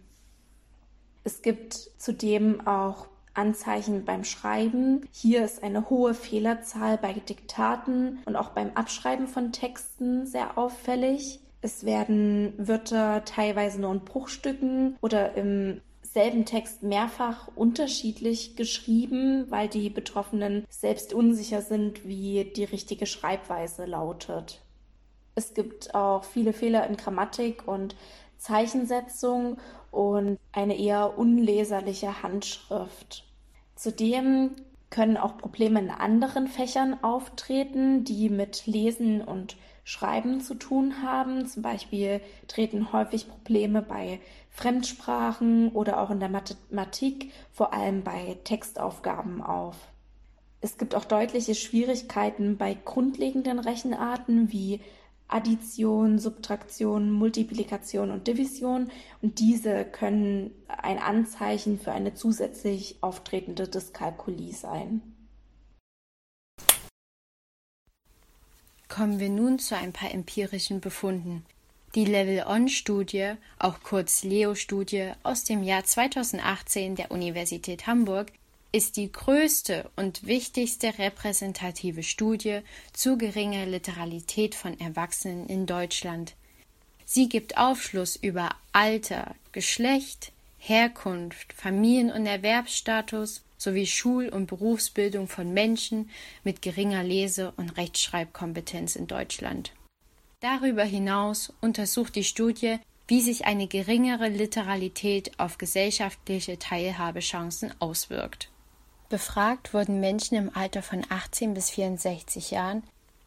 Es 1.23 1.41
gibt 1.41 1.73
zudem 1.97 2.67
auch 2.67 3.07
Anzeichen 3.33 4.05
beim 4.05 4.23
Schreiben. 4.23 5.07
Hier 5.11 5.43
ist 5.43 5.63
eine 5.63 5.89
hohe 5.89 6.13
Fehlerzahl 6.13 6.97
bei 6.97 7.13
Diktaten 7.13 8.19
und 8.25 8.35
auch 8.35 8.49
beim 8.49 8.71
Abschreiben 8.75 9.27
von 9.27 9.51
Texten 9.51 10.25
sehr 10.25 10.57
auffällig. 10.57 11.39
Es 11.61 11.85
werden 11.85 12.53
Wörter 12.57 13.23
teilweise 13.25 13.79
nur 13.79 13.91
in 13.91 14.01
Bruchstücken 14.01 14.97
oder 15.01 15.35
im 15.35 15.81
selben 16.01 16.45
Text 16.45 16.83
mehrfach 16.83 17.49
unterschiedlich 17.55 18.55
geschrieben, 18.55 19.45
weil 19.49 19.67
die 19.67 19.89
Betroffenen 19.89 20.65
selbst 20.69 21.13
unsicher 21.13 21.61
sind, 21.61 22.05
wie 22.07 22.51
die 22.55 22.65
richtige 22.65 23.07
Schreibweise 23.07 23.85
lautet. 23.85 24.61
Es 25.35 25.55
gibt 25.55 25.95
auch 25.95 26.23
viele 26.23 26.53
Fehler 26.53 26.85
in 26.85 26.97
Grammatik 26.97 27.67
und 27.67 27.95
Zeichensetzung 28.43 29.57
und 29.89 30.37
eine 30.51 30.77
eher 30.77 31.17
unleserliche 31.17 32.23
Handschrift. 32.23 33.23
Zudem 33.75 34.51
können 34.89 35.15
auch 35.15 35.37
Probleme 35.37 35.79
in 35.79 35.89
anderen 35.89 36.47
Fächern 36.47 37.01
auftreten, 37.03 38.03
die 38.03 38.29
mit 38.29 38.67
Lesen 38.67 39.21
und 39.21 39.55
Schreiben 39.85 40.41
zu 40.41 40.55
tun 40.55 41.01
haben. 41.01 41.47
Zum 41.47 41.63
Beispiel 41.63 42.19
treten 42.47 42.91
häufig 42.91 43.29
Probleme 43.29 43.81
bei 43.81 44.19
Fremdsprachen 44.49 45.69
oder 45.69 46.01
auch 46.01 46.11
in 46.11 46.19
der 46.19 46.29
Mathematik, 46.29 47.31
vor 47.51 47.73
allem 47.73 48.03
bei 48.03 48.37
Textaufgaben 48.43 49.41
auf. 49.41 49.77
Es 50.59 50.77
gibt 50.77 50.95
auch 50.95 51.05
deutliche 51.05 51.55
Schwierigkeiten 51.55 52.57
bei 52.57 52.77
grundlegenden 52.85 53.59
Rechenarten 53.59 54.51
wie 54.51 54.81
Addition, 55.27 56.19
Subtraktion, 56.19 57.11
Multiplikation 57.11 58.11
und 58.11 58.27
Division 58.27 58.91
und 59.21 59.39
diese 59.39 59.85
können 59.85 60.51
ein 60.67 60.99
Anzeichen 60.99 61.79
für 61.79 61.91
eine 61.91 62.13
zusätzlich 62.13 62.97
auftretende 63.01 63.67
Dyskalkulie 63.67 64.53
sein. 64.53 65.01
Kommen 68.89 69.19
wir 69.19 69.29
nun 69.29 69.57
zu 69.57 69.75
ein 69.75 69.91
paar 69.91 70.13
empirischen 70.13 70.79
Befunden. 70.79 71.45
Die 71.95 72.05
Level-On-Studie, 72.05 73.33
auch 73.59 73.81
kurz 73.83 74.23
Leo-Studie 74.23 75.13
aus 75.23 75.43
dem 75.43 75.63
Jahr 75.63 75.83
2018 75.83 76.95
der 76.95 77.11
Universität 77.11 77.87
Hamburg, 77.87 78.31
ist 78.73 78.97
die 78.97 79.11
größte 79.11 79.89
und 79.95 80.25
wichtigste 80.25 80.97
repräsentative 80.97 82.01
Studie 82.01 82.61
zu 82.91 83.19
geringer 83.19 83.67
Literalität 83.67 84.55
von 84.55 84.79
Erwachsenen 84.79 85.45
in 85.45 85.67
Deutschland. 85.67 86.33
Sie 87.05 87.29
gibt 87.29 87.57
Aufschluss 87.57 88.15
über 88.15 88.49
Alter, 88.71 89.35
Geschlecht, 89.51 90.31
Herkunft, 90.57 91.53
Familien- 91.53 92.11
und 92.11 92.25
Erwerbsstatus 92.25 93.43
sowie 93.59 93.85
Schul- 93.85 94.29
und 94.29 94.47
Berufsbildung 94.47 95.27
von 95.27 95.53
Menschen 95.53 96.09
mit 96.43 96.63
geringer 96.63 97.03
Lese- 97.03 97.53
und 97.57 97.77
Rechtschreibkompetenz 97.77 98.95
in 98.95 99.05
Deutschland. 99.05 99.71
Darüber 100.39 100.83
hinaus 100.83 101.53
untersucht 101.61 102.15
die 102.15 102.23
Studie, 102.23 102.79
wie 103.07 103.21
sich 103.21 103.45
eine 103.45 103.67
geringere 103.67 104.29
Literalität 104.29 105.37
auf 105.37 105.59
gesellschaftliche 105.59 106.57
Teilhabechancen 106.57 107.71
auswirkt. 107.79 108.49
Befragt 109.13 109.75
wurden 109.75 109.99
Menschen 109.99 110.35
im 110.39 110.55
Alter 110.55 110.81
von 110.81 111.05
18 111.07 111.53
bis 111.53 111.69
64 111.69 112.49
Jahren, 112.49 112.81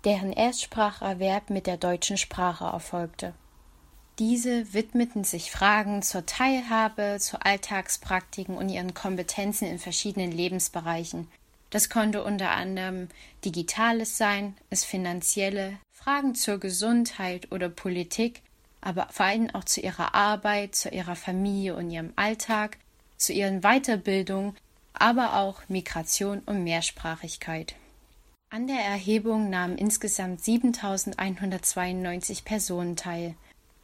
deren 0.05 0.33
Erstspracherwerb 0.33 1.49
mit 1.49 1.69
der 1.69 1.77
deutschen 1.77 2.17
Sprache 2.17 2.65
erfolgte. 2.65 3.35
Diese 4.19 4.75
widmeten 4.75 5.23
sich 5.23 5.53
Fragen 5.53 6.03
zur 6.03 6.27
Teilhabe, 6.27 7.19
zu 7.21 7.41
Alltagspraktiken 7.41 8.57
und 8.57 8.69
ihren 8.69 8.95
Kompetenzen 8.95 9.69
in 9.69 9.79
verschiedenen 9.79 10.33
Lebensbereichen. 10.33 11.29
Das 11.71 11.89
konnte 11.89 12.25
unter 12.25 12.51
anderem 12.51 13.07
Digitales 13.45 14.19
sein, 14.19 14.57
es 14.71 14.85
finanzielle, 14.85 15.79
Fragen 15.93 16.35
zur 16.35 16.59
Gesundheit 16.59 17.53
oder 17.53 17.69
Politik, 17.69 18.43
aber 18.81 19.07
vor 19.13 19.27
allem 19.27 19.55
auch 19.55 19.63
zu 19.63 19.81
ihrer 19.81 20.17
Arbeit, 20.17 20.75
zu 20.75 20.89
ihrer 20.89 21.15
Familie 21.15 21.77
und 21.77 21.93
ihrem 21.93 22.13
Alltag, 22.17 22.79
zu 23.19 23.33
ihren 23.33 23.61
Weiterbildungen 23.61 24.57
aber 25.01 25.37
auch 25.37 25.63
Migration 25.69 26.41
und 26.47 26.65
Mehrsprachigkeit. 26.65 27.75
An 28.51 28.67
der 28.67 28.81
Erhebung 28.81 29.51
nahmen 29.51 29.77
insgesamt 29.77 30.45
7192 30.45 32.45
Personen 32.45 32.97
teil. 32.97 33.35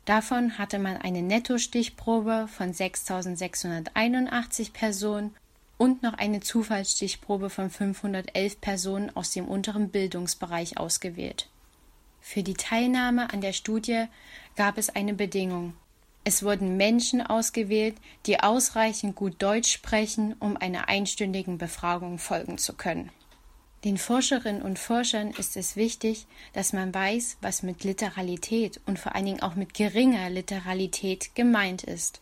Davon 0.04 0.58
hatte 0.58 0.78
man 0.78 0.96
eine 0.96 1.22
Nettostichprobe 1.22 2.48
von 2.48 2.72
6681 2.72 4.72
Personen 4.72 5.34
und 5.78 6.02
noch 6.02 6.14
eine 6.14 6.40
Zufallsstichprobe 6.40 7.50
von 7.50 7.70
511 7.70 8.60
Personen 8.60 9.16
aus 9.16 9.32
dem 9.32 9.46
unteren 9.46 9.90
Bildungsbereich 9.90 10.78
ausgewählt. 10.78 11.48
Für 12.20 12.44
die 12.44 12.54
Teilnahme 12.54 13.32
an 13.32 13.40
der 13.40 13.52
Studie 13.52 14.04
gab 14.56 14.78
es 14.78 14.90
eine 14.90 15.12
Bedingung. 15.12 15.74
Es 16.24 16.44
wurden 16.44 16.76
Menschen 16.76 17.20
ausgewählt, 17.20 17.96
die 18.26 18.40
ausreichend 18.40 19.16
gut 19.16 19.42
Deutsch 19.42 19.72
sprechen, 19.72 20.34
um 20.38 20.56
einer 20.56 20.88
einstündigen 20.88 21.58
Befragung 21.58 22.18
folgen 22.18 22.58
zu 22.58 22.74
können. 22.74 23.10
Den 23.84 23.98
Forscherinnen 23.98 24.62
und 24.62 24.78
Forschern 24.78 25.32
ist 25.32 25.56
es 25.56 25.74
wichtig, 25.74 26.26
dass 26.52 26.72
man 26.72 26.94
weiß, 26.94 27.38
was 27.40 27.64
mit 27.64 27.82
Literalität 27.82 28.80
und 28.86 29.00
vor 29.00 29.16
allen 29.16 29.26
Dingen 29.26 29.42
auch 29.42 29.56
mit 29.56 29.74
geringer 29.74 30.30
Literalität 30.30 31.34
gemeint 31.34 31.82
ist. 31.82 32.20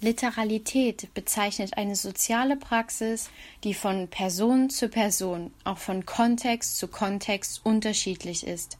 Literalität 0.00 1.12
bezeichnet 1.14 1.76
eine 1.76 1.96
soziale 1.96 2.56
Praxis, 2.56 3.30
die 3.64 3.74
von 3.74 4.06
Person 4.06 4.70
zu 4.70 4.88
Person, 4.88 5.52
auch 5.64 5.78
von 5.78 6.06
Kontext 6.06 6.78
zu 6.78 6.86
Kontext 6.86 7.62
unterschiedlich 7.64 8.46
ist. 8.46 8.78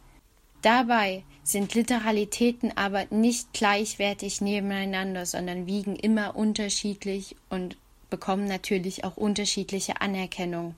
Dabei 0.64 1.24
sind 1.42 1.74
Literalitäten 1.74 2.74
aber 2.74 3.04
nicht 3.10 3.52
gleichwertig 3.52 4.40
nebeneinander, 4.40 5.26
sondern 5.26 5.66
wiegen 5.66 5.94
immer 5.94 6.36
unterschiedlich 6.36 7.36
und 7.50 7.76
bekommen 8.08 8.46
natürlich 8.46 9.04
auch 9.04 9.18
unterschiedliche 9.18 10.00
Anerkennung. 10.00 10.74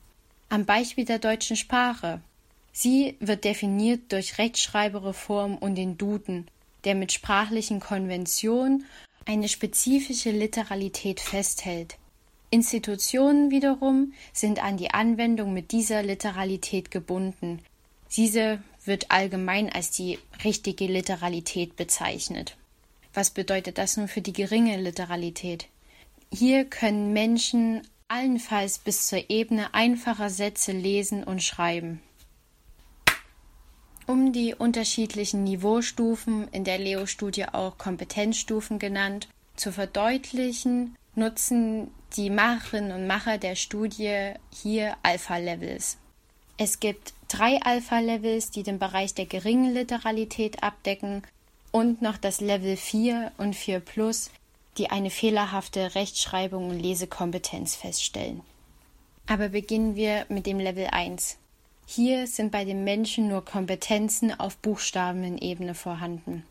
Am 0.48 0.64
Beispiel 0.64 1.04
der 1.04 1.20
deutschen 1.20 1.54
Sprache. 1.54 2.20
Sie 2.72 3.14
wird 3.20 3.44
definiert 3.44 4.10
durch 4.10 4.38
Rechtschreibereform 4.38 5.56
und 5.56 5.76
den 5.76 5.96
Duden, 5.96 6.48
der 6.82 6.96
mit 6.96 7.12
sprachlichen 7.12 7.78
Konventionen 7.78 8.86
eine 9.24 9.48
spezifische 9.48 10.32
Literalität 10.32 11.20
festhält. 11.20 11.96
Institutionen 12.50 13.52
wiederum 13.52 14.14
sind 14.32 14.64
an 14.64 14.78
die 14.78 14.90
Anwendung 14.90 15.52
mit 15.52 15.70
dieser 15.70 16.02
Literalität 16.02 16.90
gebunden. 16.90 17.60
Diese 18.16 18.60
wird 18.86 19.10
allgemein 19.10 19.70
als 19.72 19.90
die 19.90 20.18
richtige 20.44 20.86
Literalität 20.86 21.76
bezeichnet. 21.76 22.56
Was 23.14 23.30
bedeutet 23.30 23.78
das 23.78 23.96
nun 23.96 24.08
für 24.08 24.20
die 24.20 24.32
geringe 24.32 24.76
Literalität? 24.76 25.66
Hier 26.32 26.64
können 26.64 27.12
Menschen 27.12 27.86
allenfalls 28.08 28.78
bis 28.78 29.06
zur 29.08 29.30
Ebene 29.30 29.74
einfacher 29.74 30.30
Sätze 30.30 30.72
lesen 30.72 31.24
und 31.24 31.42
schreiben. 31.42 32.00
Um 34.06 34.32
die 34.32 34.54
unterschiedlichen 34.54 35.42
Niveaustufen, 35.42 36.46
in 36.52 36.62
der 36.62 36.78
Leo-Studie 36.78 37.46
auch 37.46 37.76
Kompetenzstufen 37.76 38.78
genannt, 38.78 39.28
zu 39.56 39.72
verdeutlichen, 39.72 40.94
nutzen 41.16 41.90
die 42.16 42.30
Macherinnen 42.30 42.92
und 42.92 43.06
Macher 43.08 43.38
der 43.38 43.56
Studie 43.56 44.34
hier 44.52 44.96
Alpha-Levels. 45.02 45.96
Es 46.56 46.78
gibt 46.78 47.14
drei 47.28 47.60
Alpha-Levels, 47.62 48.50
die 48.50 48.62
den 48.62 48.78
Bereich 48.78 49.14
der 49.14 49.26
geringen 49.26 49.72
Literalität 49.72 50.62
abdecken 50.62 51.22
und 51.72 52.02
noch 52.02 52.16
das 52.16 52.40
Level 52.40 52.76
4 52.76 53.32
und 53.38 53.54
4 53.54 53.80
Plus, 53.80 54.30
die 54.78 54.90
eine 54.90 55.10
fehlerhafte 55.10 55.94
Rechtschreibung 55.94 56.70
und 56.70 56.80
Lesekompetenz 56.80 57.74
feststellen. 57.74 58.42
Aber 59.26 59.48
beginnen 59.48 59.96
wir 59.96 60.26
mit 60.28 60.46
dem 60.46 60.58
Level 60.58 60.86
1. 60.86 61.36
Hier 61.86 62.26
sind 62.26 62.52
bei 62.52 62.64
den 62.64 62.84
Menschen 62.84 63.28
nur 63.28 63.44
Kompetenzen 63.44 64.38
auf 64.38 64.56
Buchstabenebene 64.58 65.74
vorhanden. 65.74 66.44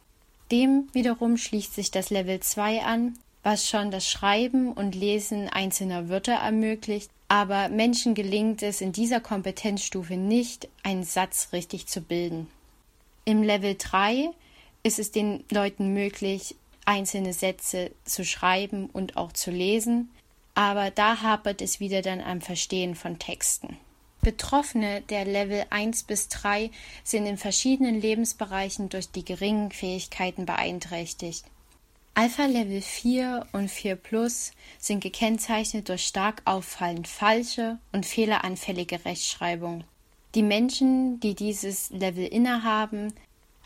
Dem 0.52 0.88
wiederum 0.94 1.38
schließt 1.38 1.74
sich 1.74 1.92
das 1.92 2.10
Level 2.10 2.40
2 2.40 2.84
an, 2.84 3.18
was 3.46 3.70
schon 3.70 3.92
das 3.92 4.10
Schreiben 4.10 4.74
und 4.74 4.96
Lesen 4.96 5.48
einzelner 5.50 6.10
Wörter 6.10 6.34
ermöglicht, 6.34 7.12
aber 7.28 7.70
Menschen 7.70 8.16
gelingt 8.16 8.64
es 8.64 8.82
in 8.82 8.92
dieser 8.92 9.20
Kompetenzstufe 9.20 10.18
nicht, 10.18 10.68
einen 10.82 11.04
Satz 11.04 11.50
richtig 11.54 11.86
zu 11.86 12.02
bilden. 12.02 12.48
Im 13.24 13.44
Level 13.44 13.76
3 13.78 14.32
ist 14.82 14.98
es 14.98 15.12
den 15.12 15.44
Leuten 15.52 15.94
möglich, 15.94 16.56
einzelne 16.86 17.34
Sätze 17.34 17.92
zu 18.04 18.26
schreiben 18.26 18.90
und 18.92 19.16
auch 19.16 19.32
zu 19.32 19.52
lesen, 19.52 20.10
aber 20.56 20.90
da 20.90 21.22
hapert 21.22 21.62
es 21.62 21.80
wieder 21.80 22.02
dann 22.02 22.22
am 22.22 22.42
Verstehen 22.42 22.96
von 22.96 23.20
Texten. 23.20 23.78
Betroffene 24.22 25.02
der 25.02 25.24
Level 25.24 25.68
1 25.70 26.06
bis 26.06 26.30
3 26.30 26.72
sind 27.04 27.28
in 27.28 27.38
verschiedenen 27.38 28.02
Lebensbereichen 28.02 28.90
durch 28.90 29.12
die 29.12 29.24
geringen 29.24 29.70
Fähigkeiten 29.70 30.48
beeinträchtigt. 30.48 31.46
Alpha 32.18 32.46
Level 32.46 32.80
4 32.82 33.46
und 33.52 33.70
4 33.70 33.98
Plus 33.98 34.54
sind 34.80 35.02
gekennzeichnet 35.02 35.90
durch 35.90 36.06
stark 36.06 36.42
auffallend 36.46 37.10
falsche 37.10 37.78
und 37.92 38.06
fehleranfällige 38.06 39.04
Rechtschreibung. 39.04 39.84
Die 40.34 40.42
Menschen, 40.42 41.20
die 41.20 41.36
dieses 41.36 41.90
Level 41.90 42.26
innehaben, 42.26 43.14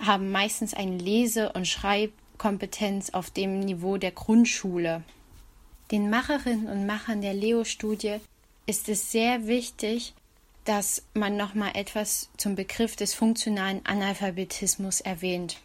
haben 0.01 0.31
meistens 0.31 0.73
eine 0.73 0.97
Lese- 0.97 1.51
und 1.53 1.67
Schreibkompetenz 1.67 3.12
auf 3.12 3.29
dem 3.29 3.59
Niveau 3.59 3.97
der 3.97 4.12
Grundschule. 4.12 5.03
Den 5.91 6.09
Macherinnen 6.09 6.69
und 6.69 6.88
Machern 6.88 7.21
der 7.21 7.35
Leo-Studie 7.35 8.17
ist 8.65 8.89
es 8.89 9.12
sehr 9.12 9.45
wichtig, 9.45 10.15
dass 10.65 11.03
man 11.13 11.38
nochmal 11.38 11.73
etwas 11.75 12.31
zum 12.38 12.55
Begriff 12.55 12.95
des 12.95 13.13
funktionalen 13.13 13.85
Analphabetismus 13.85 15.01
erwähnt. 15.01 15.59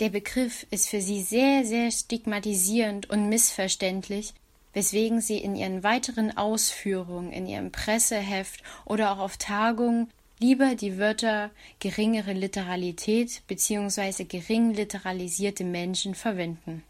Der 0.00 0.08
Begriff 0.08 0.66
ist 0.70 0.88
für 0.88 1.02
sie 1.02 1.20
sehr, 1.20 1.66
sehr 1.66 1.90
stigmatisierend 1.90 3.10
und 3.10 3.28
missverständlich, 3.28 4.32
weswegen 4.72 5.20
sie 5.20 5.36
in 5.36 5.54
ihren 5.54 5.82
weiteren 5.82 6.34
Ausführungen, 6.38 7.32
in 7.32 7.46
ihrem 7.46 7.70
Presseheft 7.70 8.62
oder 8.86 9.12
auch 9.12 9.18
auf 9.18 9.36
Tagungen 9.36 10.10
lieber 10.38 10.74
die 10.74 10.96
Wörter 10.96 11.50
geringere 11.80 12.32
Literalität 12.32 13.42
bzw. 13.46 14.24
gering 14.24 14.72
literalisierte 14.72 15.64
Menschen 15.64 16.14
verwenden. 16.14 16.82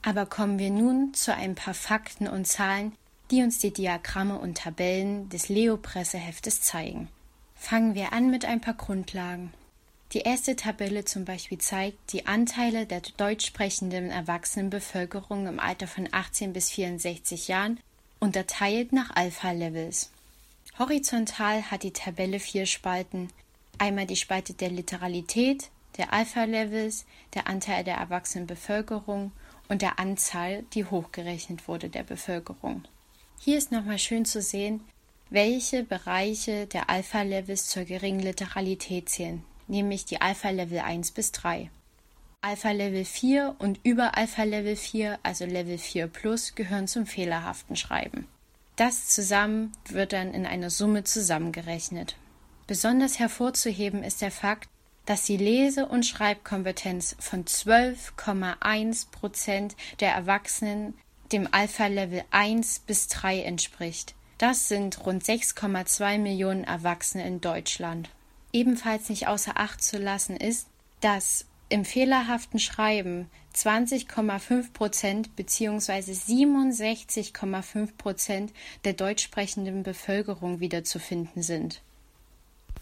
Aber 0.00 0.24
kommen 0.24 0.58
wir 0.58 0.70
nun 0.70 1.12
zu 1.12 1.34
ein 1.34 1.54
paar 1.54 1.74
Fakten 1.74 2.28
und 2.28 2.46
Zahlen, 2.46 2.92
die 3.30 3.42
uns 3.42 3.58
die 3.58 3.74
Diagramme 3.74 4.38
und 4.38 4.56
Tabellen 4.56 5.28
des 5.28 5.50
Leo-Presseheftes 5.50 6.62
zeigen. 6.62 7.08
Fangen 7.54 7.94
wir 7.94 8.14
an 8.14 8.30
mit 8.30 8.46
ein 8.46 8.62
paar 8.62 8.72
Grundlagen. 8.72 9.52
Die 10.12 10.22
erste 10.22 10.56
Tabelle 10.56 11.04
zum 11.04 11.24
Beispiel 11.24 11.58
zeigt 11.58 12.12
die 12.12 12.26
Anteile 12.26 12.84
der 12.84 13.00
deutsch 13.16 13.46
sprechenden 13.46 14.10
Erwachsenenbevölkerung 14.10 15.46
im 15.46 15.60
Alter 15.60 15.86
von 15.86 16.08
18 16.10 16.52
bis 16.52 16.70
64 16.70 17.46
Jahren, 17.46 17.78
unterteilt 18.18 18.92
nach 18.92 19.14
Alpha-Levels. 19.14 20.10
Horizontal 20.80 21.70
hat 21.70 21.84
die 21.84 21.92
Tabelle 21.92 22.40
vier 22.40 22.66
Spalten. 22.66 23.28
Einmal 23.78 24.06
die 24.06 24.16
Spalte 24.16 24.52
der 24.52 24.70
Literalität, 24.70 25.70
der 25.96 26.12
Alpha-Levels, 26.12 27.06
der 27.34 27.46
Anteil 27.46 27.84
der 27.84 27.94
Erwachsenenbevölkerung 27.98 29.30
und 29.68 29.80
der 29.80 30.00
Anzahl, 30.00 30.64
die 30.74 30.86
hochgerechnet 30.86 31.68
wurde 31.68 31.88
der 31.88 32.02
Bevölkerung. 32.02 32.82
Hier 33.38 33.56
ist 33.56 33.70
nochmal 33.70 34.00
schön 34.00 34.24
zu 34.24 34.42
sehen, 34.42 34.80
welche 35.30 35.84
Bereiche 35.84 36.66
der 36.66 36.90
Alpha-Levels 36.90 37.68
zur 37.68 37.84
geringen 37.84 38.20
Literalität 38.20 39.08
zählen 39.08 39.44
nämlich 39.70 40.04
die 40.04 40.20
Alpha 40.20 40.50
Level 40.50 40.80
1 40.80 41.12
bis 41.12 41.32
3. 41.32 41.70
Alpha 42.42 42.70
Level 42.70 43.04
4 43.04 43.56
und 43.58 43.80
über 43.82 44.16
Alpha 44.16 44.44
Level 44.44 44.76
4, 44.76 45.18
also 45.22 45.44
Level 45.44 45.78
4 45.78 46.06
Plus, 46.06 46.54
gehören 46.54 46.88
zum 46.88 47.06
fehlerhaften 47.06 47.76
Schreiben. 47.76 48.26
Das 48.76 49.08
zusammen 49.08 49.72
wird 49.88 50.14
dann 50.14 50.32
in 50.32 50.46
einer 50.46 50.70
Summe 50.70 51.04
zusammengerechnet. 51.04 52.16
Besonders 52.66 53.18
hervorzuheben 53.18 54.02
ist 54.02 54.22
der 54.22 54.30
Fakt, 54.30 54.68
dass 55.04 55.24
die 55.24 55.36
Lese- 55.36 55.86
und 55.86 56.06
Schreibkompetenz 56.06 57.16
von 57.18 57.44
12,1 57.44 59.10
Prozent 59.10 59.76
der 59.98 60.12
Erwachsenen 60.12 60.94
dem 61.32 61.48
Alpha-Level 61.50 62.24
1 62.30 62.80
bis 62.86 63.08
3 63.08 63.42
entspricht. 63.42 64.14
Das 64.38 64.68
sind 64.68 65.04
rund 65.04 65.22
6,2 65.22 66.18
Millionen 66.18 66.64
Erwachsene 66.64 67.26
in 67.26 67.40
Deutschland. 67.40 68.08
Ebenfalls 68.52 69.08
nicht 69.08 69.28
außer 69.28 69.56
Acht 69.56 69.82
zu 69.82 69.98
lassen 69.98 70.36
ist, 70.36 70.66
dass 71.00 71.46
im 71.68 71.84
fehlerhaften 71.84 72.58
Schreiben 72.58 73.30
20,5 73.54 74.72
Prozent 74.72 75.36
bzw. 75.36 76.12
67,5 76.12 77.96
Prozent 77.96 78.52
der 78.84 78.92
deutsch 78.92 79.24
sprechenden 79.24 79.82
Bevölkerung 79.82 80.60
wiederzufinden 80.60 81.42
sind. 81.42 81.80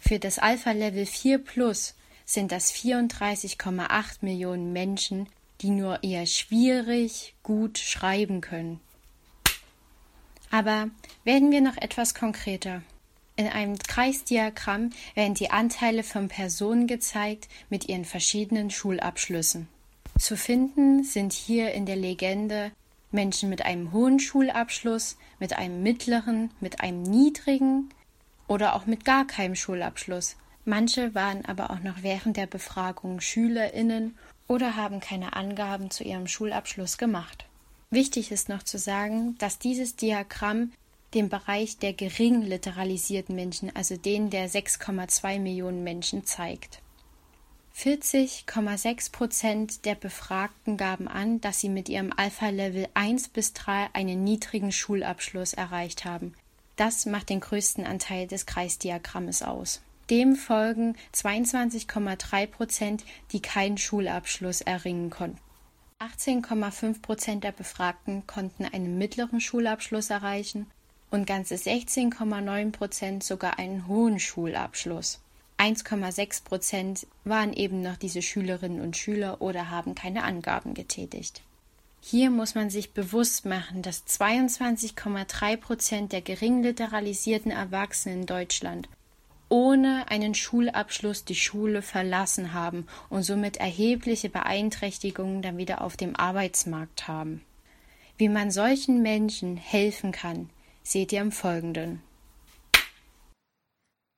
Für 0.00 0.18
das 0.18 0.38
Alpha 0.38 0.72
Level 0.72 1.06
4 1.06 1.38
Plus 1.38 1.94
sind 2.24 2.52
das 2.52 2.72
34,8 2.72 4.18
Millionen 4.20 4.72
Menschen, 4.72 5.28
die 5.60 5.70
nur 5.70 6.02
eher 6.02 6.26
schwierig 6.26 7.34
gut 7.42 7.78
schreiben 7.78 8.40
können. 8.40 8.80
Aber 10.50 10.88
werden 11.24 11.50
wir 11.50 11.60
noch 11.60 11.76
etwas 11.76 12.14
konkreter. 12.14 12.82
In 13.38 13.46
einem 13.46 13.78
Kreisdiagramm 13.78 14.90
werden 15.14 15.34
die 15.34 15.52
Anteile 15.52 16.02
von 16.02 16.26
Personen 16.26 16.88
gezeigt 16.88 17.46
mit 17.70 17.88
ihren 17.88 18.04
verschiedenen 18.04 18.68
Schulabschlüssen. 18.68 19.68
Zu 20.18 20.36
finden 20.36 21.04
sind 21.04 21.32
hier 21.32 21.70
in 21.72 21.86
der 21.86 21.94
Legende 21.94 22.72
Menschen 23.12 23.48
mit 23.48 23.64
einem 23.64 23.92
hohen 23.92 24.18
Schulabschluss, 24.18 25.18
mit 25.38 25.56
einem 25.56 25.84
mittleren, 25.84 26.50
mit 26.58 26.80
einem 26.80 27.04
niedrigen 27.04 27.90
oder 28.48 28.74
auch 28.74 28.86
mit 28.86 29.04
gar 29.04 29.24
keinem 29.24 29.54
Schulabschluss. 29.54 30.34
Manche 30.64 31.14
waren 31.14 31.44
aber 31.44 31.70
auch 31.70 31.80
noch 31.80 32.02
während 32.02 32.36
der 32.36 32.48
Befragung 32.48 33.20
Schülerinnen 33.20 34.18
oder 34.48 34.74
haben 34.74 34.98
keine 34.98 35.34
Angaben 35.34 35.92
zu 35.92 36.02
ihrem 36.02 36.26
Schulabschluss 36.26 36.98
gemacht. 36.98 37.44
Wichtig 37.90 38.32
ist 38.32 38.48
noch 38.48 38.64
zu 38.64 38.78
sagen, 38.78 39.36
dass 39.38 39.60
dieses 39.60 39.94
Diagramm 39.94 40.72
den 41.14 41.28
Bereich 41.28 41.78
der 41.78 41.94
gering 41.94 42.42
literalisierten 42.42 43.34
Menschen, 43.34 43.74
also 43.74 43.96
den 43.96 44.30
der 44.30 44.48
6,2 44.48 45.38
Millionen 45.38 45.82
Menschen, 45.82 46.24
zeigt. 46.24 46.80
40,6 47.76 49.12
Prozent 49.12 49.84
der 49.84 49.94
Befragten 49.94 50.76
gaben 50.76 51.06
an, 51.06 51.40
dass 51.40 51.60
sie 51.60 51.68
mit 51.68 51.88
ihrem 51.88 52.12
Alpha-Level 52.14 52.88
1 52.94 53.28
bis 53.28 53.52
3 53.52 53.90
einen 53.92 54.24
niedrigen 54.24 54.72
Schulabschluss 54.72 55.54
erreicht 55.54 56.04
haben. 56.04 56.34
Das 56.76 57.06
macht 57.06 57.28
den 57.28 57.40
größten 57.40 57.86
Anteil 57.86 58.26
des 58.26 58.46
Kreisdiagrammes 58.46 59.42
aus. 59.42 59.80
Dem 60.10 60.36
folgen 60.36 60.96
22,3 61.14 62.46
Prozent, 62.46 63.04
die 63.32 63.40
keinen 63.40 63.78
Schulabschluss 63.78 64.60
erringen 64.60 65.10
konnten. 65.10 65.38
18,5 66.00 67.02
Prozent 67.02 67.44
der 67.44 67.52
Befragten 67.52 68.26
konnten 68.26 68.64
einen 68.64 68.98
mittleren 68.98 69.40
Schulabschluss 69.40 70.10
erreichen 70.10 70.66
und 71.10 71.26
ganze 71.26 71.54
16,9 71.54 72.72
Prozent 72.72 73.24
sogar 73.24 73.58
einen 73.58 73.86
hohen 73.86 74.18
Schulabschluss. 74.18 75.20
1,6 75.58 76.44
Prozent 76.44 77.06
waren 77.24 77.52
eben 77.52 77.82
noch 77.82 77.96
diese 77.96 78.22
Schülerinnen 78.22 78.80
und 78.80 78.96
Schüler 78.96 79.42
oder 79.42 79.70
haben 79.70 79.94
keine 79.94 80.22
Angaben 80.22 80.74
getätigt. 80.74 81.42
Hier 82.00 82.30
muss 82.30 82.54
man 82.54 82.70
sich 82.70 82.92
bewusst 82.92 83.44
machen, 83.44 83.82
dass 83.82 84.06
22,3 84.06 85.56
Prozent 85.56 86.12
der 86.12 86.20
gering 86.22 86.62
literalisierten 86.62 87.50
Erwachsenen 87.50 88.20
in 88.20 88.26
Deutschland 88.26 88.88
ohne 89.48 90.10
einen 90.10 90.34
Schulabschluss 90.34 91.24
die 91.24 91.34
Schule 91.34 91.82
verlassen 91.82 92.52
haben 92.52 92.86
und 93.08 93.22
somit 93.22 93.56
erhebliche 93.56 94.28
Beeinträchtigungen 94.28 95.42
dann 95.42 95.56
wieder 95.56 95.80
auf 95.80 95.96
dem 95.96 96.16
Arbeitsmarkt 96.16 97.08
haben. 97.08 97.42
Wie 98.18 98.28
man 98.28 98.50
solchen 98.50 99.02
Menschen 99.02 99.56
helfen 99.56 100.12
kann, 100.12 100.50
seht 100.88 101.12
ihr 101.12 101.20
im 101.20 101.32
Folgenden. 101.32 102.02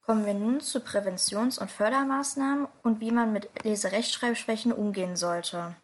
Kommen 0.02 0.24
wir 0.24 0.34
nun 0.34 0.60
zu 0.60 0.80
Präventions- 0.80 1.58
und 1.58 1.70
Fördermaßnahmen 1.70 2.68
und 2.82 3.00
wie 3.00 3.10
man 3.10 3.32
mit 3.32 3.48
Leserechtschreibschwächen 3.64 4.72
umgehen 4.72 5.16
sollte. 5.16 5.76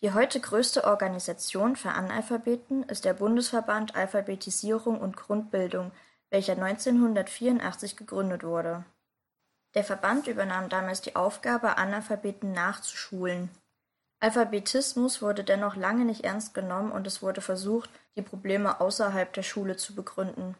Die 0.00 0.12
heute 0.12 0.40
größte 0.40 0.84
Organisation 0.84 1.76
für 1.76 1.90
Analphabeten 1.90 2.82
ist 2.84 3.04
der 3.04 3.14
Bundesverband 3.14 3.94
Alphabetisierung 3.94 5.00
und 5.00 5.16
Grundbildung, 5.16 5.92
welcher 6.30 6.52
1984 6.52 7.96
gegründet 7.96 8.42
wurde. 8.42 8.84
Der 9.74 9.84
Verband 9.84 10.26
übernahm 10.26 10.68
damals 10.68 11.00
die 11.00 11.16
Aufgabe, 11.16 11.78
Analphabeten 11.78 12.52
nachzuschulen. 12.52 13.48
Alphabetismus 14.24 15.20
wurde 15.20 15.44
dennoch 15.44 15.76
lange 15.76 16.06
nicht 16.06 16.24
ernst 16.24 16.54
genommen 16.54 16.92
und 16.92 17.06
es 17.06 17.20
wurde 17.20 17.42
versucht, 17.42 17.90
die 18.16 18.22
Probleme 18.22 18.80
außerhalb 18.80 19.30
der 19.34 19.42
Schule 19.42 19.76
zu 19.76 19.94
begründen. 19.94 20.56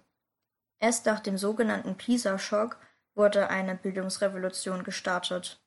Erst 0.81 1.07
nach 1.07 1.19
dem 1.19 1.39
sogenannten 1.39 1.95
PISA-Schock 1.95 2.77
wurde 3.15 3.49
eine 3.49 3.75
Bildungsrevolution 3.75 4.85
gestartet. 4.85 5.63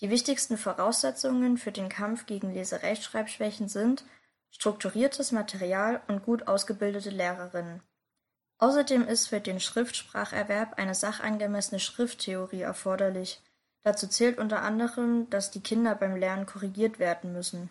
Die 0.00 0.08
wichtigsten 0.08 0.56
Voraussetzungen 0.56 1.58
für 1.58 1.72
den 1.72 1.90
Kampf 1.90 2.24
gegen 2.24 2.54
Leserechtschreibschwächen 2.54 3.68
sind 3.68 4.06
strukturiertes 4.48 5.30
Material 5.30 6.00
und 6.08 6.22
gut 6.22 6.48
ausgebildete 6.48 7.10
Lehrerinnen. 7.10 7.82
Außerdem 8.56 9.06
ist 9.06 9.26
für 9.26 9.42
den 9.42 9.60
Schriftspracherwerb 9.60 10.78
eine 10.78 10.94
sachangemessene 10.94 11.80
Schrifttheorie 11.80 12.62
erforderlich. 12.62 13.42
Dazu 13.82 14.06
zählt 14.06 14.38
unter 14.38 14.62
anderem, 14.62 15.28
dass 15.30 15.50
die 15.50 15.62
Kinder 15.62 15.94
beim 15.94 16.16
Lernen 16.16 16.46
korrigiert 16.46 16.98
werden 16.98 17.32
müssen. 17.32 17.70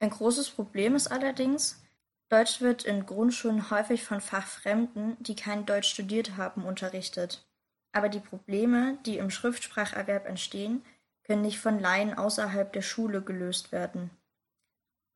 Ein 0.00 0.10
großes 0.10 0.50
Problem 0.50 0.94
ist 0.94 1.08
allerdings, 1.08 1.82
Deutsch 2.28 2.60
wird 2.60 2.84
in 2.84 3.04
Grundschulen 3.04 3.70
häufig 3.70 4.04
von 4.04 4.20
Fachfremden, 4.20 5.16
die 5.20 5.36
kein 5.36 5.66
Deutsch 5.66 5.90
studiert 5.90 6.36
haben, 6.36 6.64
unterrichtet. 6.64 7.46
Aber 7.92 8.08
die 8.08 8.20
Probleme, 8.20 8.98
die 9.04 9.18
im 9.18 9.30
Schriftspracherwerb 9.30 10.26
entstehen, 10.26 10.82
können 11.24 11.42
nicht 11.42 11.60
von 11.60 11.78
Laien 11.78 12.14
außerhalb 12.14 12.72
der 12.72 12.82
Schule 12.82 13.22
gelöst 13.22 13.70
werden. 13.70 14.10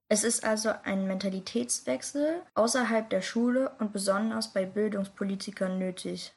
Es 0.09 0.22
ist 0.22 0.44
also 0.44 0.72
ein 0.85 1.07
Mentalitätswechsel 1.07 2.42
außerhalb 2.55 3.11
der 3.11 3.22
Schule 3.22 3.70
und 3.79 3.92
besonders 3.92 4.53
bei 4.53 4.64
Bildungspolitikern 4.64 5.79
nötig. 5.79 6.33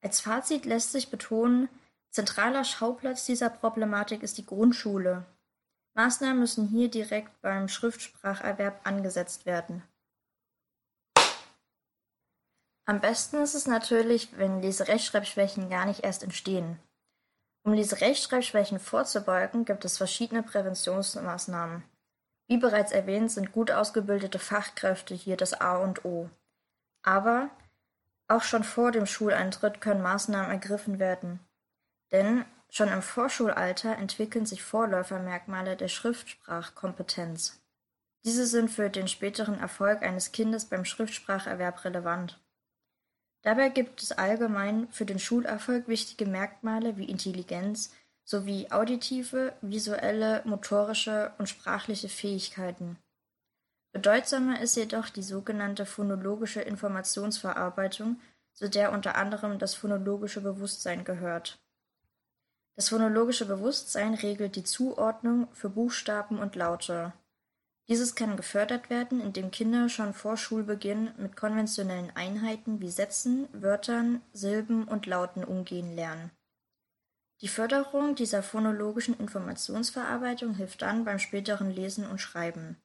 Als 0.00 0.20
Fazit 0.20 0.64
lässt 0.64 0.92
sich 0.92 1.10
betonen, 1.10 1.68
zentraler 2.10 2.64
Schauplatz 2.64 3.24
dieser 3.24 3.50
Problematik 3.50 4.22
ist 4.22 4.38
die 4.38 4.46
Grundschule. 4.46 5.24
Maßnahmen 5.94 6.38
müssen 6.38 6.68
hier 6.68 6.88
direkt 6.88 7.40
beim 7.40 7.68
Schriftspracherwerb 7.68 8.80
angesetzt 8.84 9.46
werden. 9.46 9.82
Am 12.84 13.00
besten 13.00 13.36
ist 13.42 13.54
es 13.54 13.66
natürlich, 13.66 14.38
wenn 14.38 14.62
Leserechtschreibschwächen 14.62 15.68
gar 15.68 15.84
nicht 15.84 16.04
erst 16.04 16.22
entstehen. 16.22 16.78
Um 17.62 17.74
Leserechtschreibschwächen 17.74 18.80
vorzubeugen, 18.80 19.66
gibt 19.66 19.84
es 19.84 19.98
verschiedene 19.98 20.42
Präventionsmaßnahmen. 20.42 21.84
Wie 22.46 22.56
bereits 22.56 22.92
erwähnt, 22.92 23.30
sind 23.30 23.52
gut 23.52 23.70
ausgebildete 23.70 24.38
Fachkräfte 24.38 25.14
hier 25.14 25.36
das 25.36 25.52
A 25.60 25.76
und 25.76 26.06
O. 26.06 26.30
Aber 27.02 27.50
auch 28.26 28.42
schon 28.42 28.64
vor 28.64 28.90
dem 28.90 29.04
Schuleintritt 29.04 29.82
können 29.82 30.00
Maßnahmen 30.00 30.50
ergriffen 30.50 30.98
werden. 30.98 31.40
Denn 32.12 32.44
schon 32.70 32.88
im 32.88 33.02
Vorschulalter 33.02 33.96
entwickeln 33.96 34.46
sich 34.46 34.62
Vorläufermerkmale 34.62 35.76
der 35.76 35.88
Schriftsprachkompetenz. 35.88 37.60
Diese 38.24 38.46
sind 38.46 38.70
für 38.70 38.90
den 38.90 39.08
späteren 39.08 39.58
Erfolg 39.58 40.02
eines 40.02 40.32
Kindes 40.32 40.64
beim 40.66 40.84
Schriftspracherwerb 40.84 41.84
relevant. 41.84 42.40
Dabei 43.42 43.68
gibt 43.68 44.02
es 44.02 44.12
allgemein 44.12 44.88
für 44.90 45.06
den 45.06 45.18
Schulerfolg 45.18 45.86
wichtige 45.88 46.26
Merkmale 46.26 46.96
wie 46.96 47.08
Intelligenz 47.08 47.94
sowie 48.24 48.70
auditive, 48.70 49.54
visuelle, 49.62 50.42
motorische 50.44 51.32
und 51.38 51.48
sprachliche 51.48 52.10
Fähigkeiten. 52.10 52.98
Bedeutsamer 53.92 54.60
ist 54.60 54.76
jedoch 54.76 55.08
die 55.08 55.22
sogenannte 55.22 55.86
phonologische 55.86 56.60
Informationsverarbeitung, 56.60 58.20
zu 58.52 58.68
der 58.68 58.92
unter 58.92 59.14
anderem 59.14 59.58
das 59.58 59.74
phonologische 59.74 60.42
Bewusstsein 60.42 61.04
gehört. 61.04 61.58
Das 62.78 62.90
phonologische 62.90 63.44
Bewusstsein 63.44 64.14
regelt 64.14 64.54
die 64.54 64.62
Zuordnung 64.62 65.48
für 65.52 65.68
Buchstaben 65.68 66.38
und 66.38 66.54
Laute. 66.54 67.12
Dieses 67.88 68.14
kann 68.14 68.36
gefördert 68.36 68.88
werden, 68.88 69.20
indem 69.20 69.50
Kinder 69.50 69.88
schon 69.88 70.14
vor 70.14 70.36
Schulbeginn 70.36 71.10
mit 71.16 71.34
konventionellen 71.34 72.12
Einheiten 72.14 72.80
wie 72.80 72.92
Sätzen, 72.92 73.48
Wörtern, 73.52 74.22
Silben 74.32 74.86
und 74.86 75.06
Lauten 75.06 75.42
umgehen 75.42 75.96
lernen. 75.96 76.30
Die 77.40 77.48
Förderung 77.48 78.14
dieser 78.14 78.44
phonologischen 78.44 79.18
Informationsverarbeitung 79.18 80.54
hilft 80.54 80.80
dann 80.82 81.04
beim 81.04 81.18
späteren 81.18 81.72
Lesen 81.72 82.06
und 82.06 82.20
Schreiben. 82.20 82.80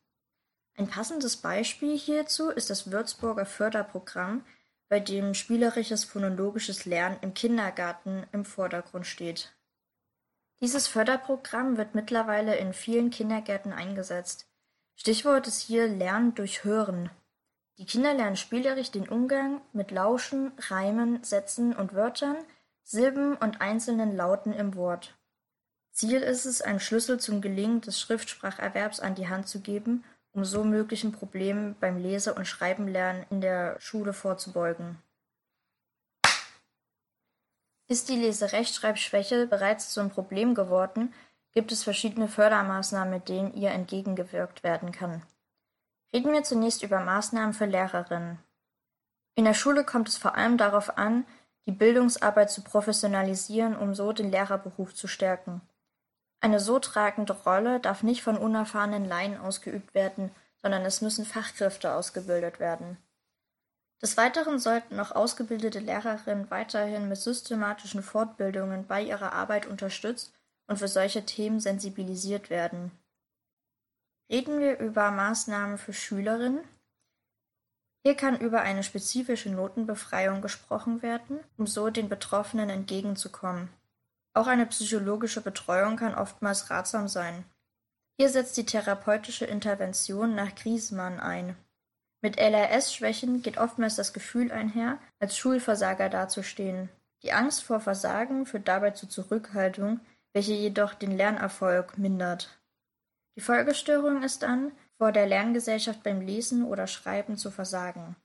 Ein 0.75 0.88
passendes 0.88 1.38
Beispiel 1.38 1.95
hierzu 1.95 2.49
ist 2.49 2.71
das 2.71 2.89
Würzburger 2.89 3.45
Förderprogramm, 3.45 4.43
bei 4.89 4.99
dem 4.99 5.36
spielerisches 5.36 6.03
phonologisches 6.03 6.86
Lernen 6.86 7.19
im 7.21 7.36
Kindergarten 7.36 8.25
im 8.32 8.43
Vordergrund 8.43 9.06
steht. 9.06 9.53
Dieses 10.63 10.88
Förderprogramm 10.88 11.76
wird 11.76 11.93
mittlerweile 11.93 12.56
in 12.56 12.71
vielen 12.71 13.10
Kindergärten 13.10 13.73
eingesetzt. 13.73 14.47
Stichwort 14.95 15.45
ist 15.45 15.60
hier 15.60 15.89
Lernen 15.89 16.36
durch 16.36 16.63
Hören. 16.63 17.10
Die 17.78 17.86
Kinder 17.86 18.13
lernen 18.13 18.38
spielerisch 18.38 18.89
den 18.89 19.10
Umgang 19.10 19.60
mit 19.73 19.91
Lauschen, 19.91 20.54
Reimen, 20.69 21.21
Sätzen 21.21 21.76
und 21.76 21.93
Wörtern, 21.93 22.38
Silben 22.82 23.36
und 23.36 23.60
einzelnen 23.60 24.15
Lauten 24.15 24.54
im 24.54 24.76
Wort. 24.76 25.17
Ziel 25.91 26.21
ist 26.21 26.45
es, 26.45 26.62
einen 26.62 26.80
Schlüssel 26.80 27.19
zum 27.19 27.41
Gelingen 27.41 27.82
des 27.82 27.99
Schriftspracherwerbs 27.99 29.02
an 29.02 29.15
die 29.15 29.28
Hand 29.28 29.49
zu 29.49 29.60
geben, 29.60 30.06
um 30.32 30.45
so 30.45 30.63
möglichen 30.63 31.12
Problemen 31.12 31.76
beim 31.82 31.97
Lese- 31.97 32.36
und 32.36 32.47
Schreibenlernen 32.47 33.26
in 33.30 33.41
der 33.41 33.76
Schule 33.82 34.13
vorzubeugen. 34.13 34.97
Ist 37.88 38.10
die 38.10 38.15
Leserechtschreibschwäche 38.15 39.48
bereits 39.48 39.89
zum 39.89 40.10
Problem 40.10 40.56
geworden, 40.56 41.13
gibt 41.52 41.72
es 41.72 41.84
verschiedene 41.84 42.28
Fördermaßnahmen, 42.28 43.13
mit 43.13 43.30
denen 43.30 43.54
ihr 43.54 43.72
entgegengewirkt 43.72 44.63
werden 44.63 44.91
kann. 44.91 45.22
Reden 46.13 46.32
wir 46.32 46.43
zunächst 46.43 46.84
über 46.84 47.00
Maßnahmen 47.00 47.54
für 47.54 47.65
Lehrerinnen. 47.65 48.39
In 49.36 49.46
der 49.46 49.54
Schule 49.54 49.84
kommt 49.84 50.08
es 50.08 50.17
vor 50.17 50.36
allem 50.36 50.58
darauf 50.58 50.98
an, 50.98 51.26
die 51.65 51.72
Bildungsarbeit 51.72 52.52
zu 52.52 52.62
professionalisieren, 52.62 53.76
um 53.76 53.96
so 53.96 54.12
den 54.12 54.32
Lehrerberuf 54.32 54.93
zu 54.93 55.08
stärken. 55.08 55.62
Eine 56.41 56.60
so 56.60 56.80
tragende 56.80 57.34
Rolle 57.34 57.80
darf 57.80 58.04
nicht 58.04 58.22
von 58.22 58.38
unerfahrenen 58.38 59.06
Laien 59.06 59.38
ausgeübt 59.38 59.93
werden, 59.93 60.32
sondern 60.62 60.84
es 60.84 61.02
müssen 61.02 61.26
Fachkräfte 61.26 61.93
ausgebildet 61.93 62.60
werden. 62.60 62.98
Des 64.03 64.17
Weiteren 64.17 64.59
sollten 64.59 64.99
auch 64.99 65.11
ausgebildete 65.11 65.79
Lehrerinnen 65.79 66.51
weiterhin 66.51 67.07
mit 67.07 67.17
systematischen 67.17 68.03
Fortbildungen 68.03 68.85
bei 68.85 69.01
ihrer 69.01 69.31
Arbeit 69.31 69.65
unterstützt 69.65 70.33
und 70.67 70.77
für 70.77 70.89
solche 70.89 71.25
Themen 71.25 71.61
sensibilisiert 71.61 72.49
werden. 72.49 72.91
Reden 74.29 74.59
wir 74.59 74.79
über 74.79 75.09
Maßnahmen 75.11 75.77
für 75.77 75.93
Schülerinnen. 75.93 76.65
Hier 78.05 78.15
kann 78.15 78.37
über 78.37 78.61
eine 78.61 78.83
spezifische 78.83 79.49
Notenbefreiung 79.49 80.41
gesprochen 80.41 81.01
werden, 81.01 81.39
um 81.57 81.65
so 81.65 81.89
den 81.89 82.09
Betroffenen 82.09 82.69
entgegenzukommen. 82.69 83.69
Auch 84.33 84.47
eine 84.47 84.65
psychologische 84.65 85.39
Betreuung 85.39 85.95
kann 85.95 86.13
oftmals 86.13 86.69
ratsam 86.69 87.07
sein. 87.07 87.45
Hier 88.19 88.27
setzt 88.27 88.57
die 88.57 88.65
therapeutische 88.65 89.45
Intervention 89.45 90.35
nach 90.35 90.53
Griesmann 90.55 91.21
ein. 91.21 91.55
Mit 92.23 92.38
LRS-Schwächen 92.38 93.41
geht 93.41 93.57
oftmals 93.57 93.97
das 93.97 94.13
Gefühl 94.13 94.49
einher, 94.49 94.97
als 95.19 95.38
Schulversager 95.38 96.07
dazustehen. 96.07 96.88
Die 97.21 97.33
Angst 97.33 97.63
vor 97.63 97.81
Versagen 97.81 98.45
führt 98.45 98.69
dabei 98.69 98.91
zu 98.91 99.07
Zurückhaltung, 99.07 99.99
welche 100.31 100.53
jedoch 100.53 100.93
den 100.93 101.12
Lernerfolg 101.12 101.97
mindert. 101.97 102.62
Die 103.36 103.41
Folgestörung 103.41 104.23
ist 104.23 104.41
dann, 104.41 104.71
vor 104.97 105.12
der 105.12 105.27
Lerngesellschaft 105.27 106.01
beim 106.01 106.21
Lesen 106.21 106.63
oder 106.63 106.88
Schreiben 106.88 107.36
zu 107.36 107.51
versagen. 107.51 108.15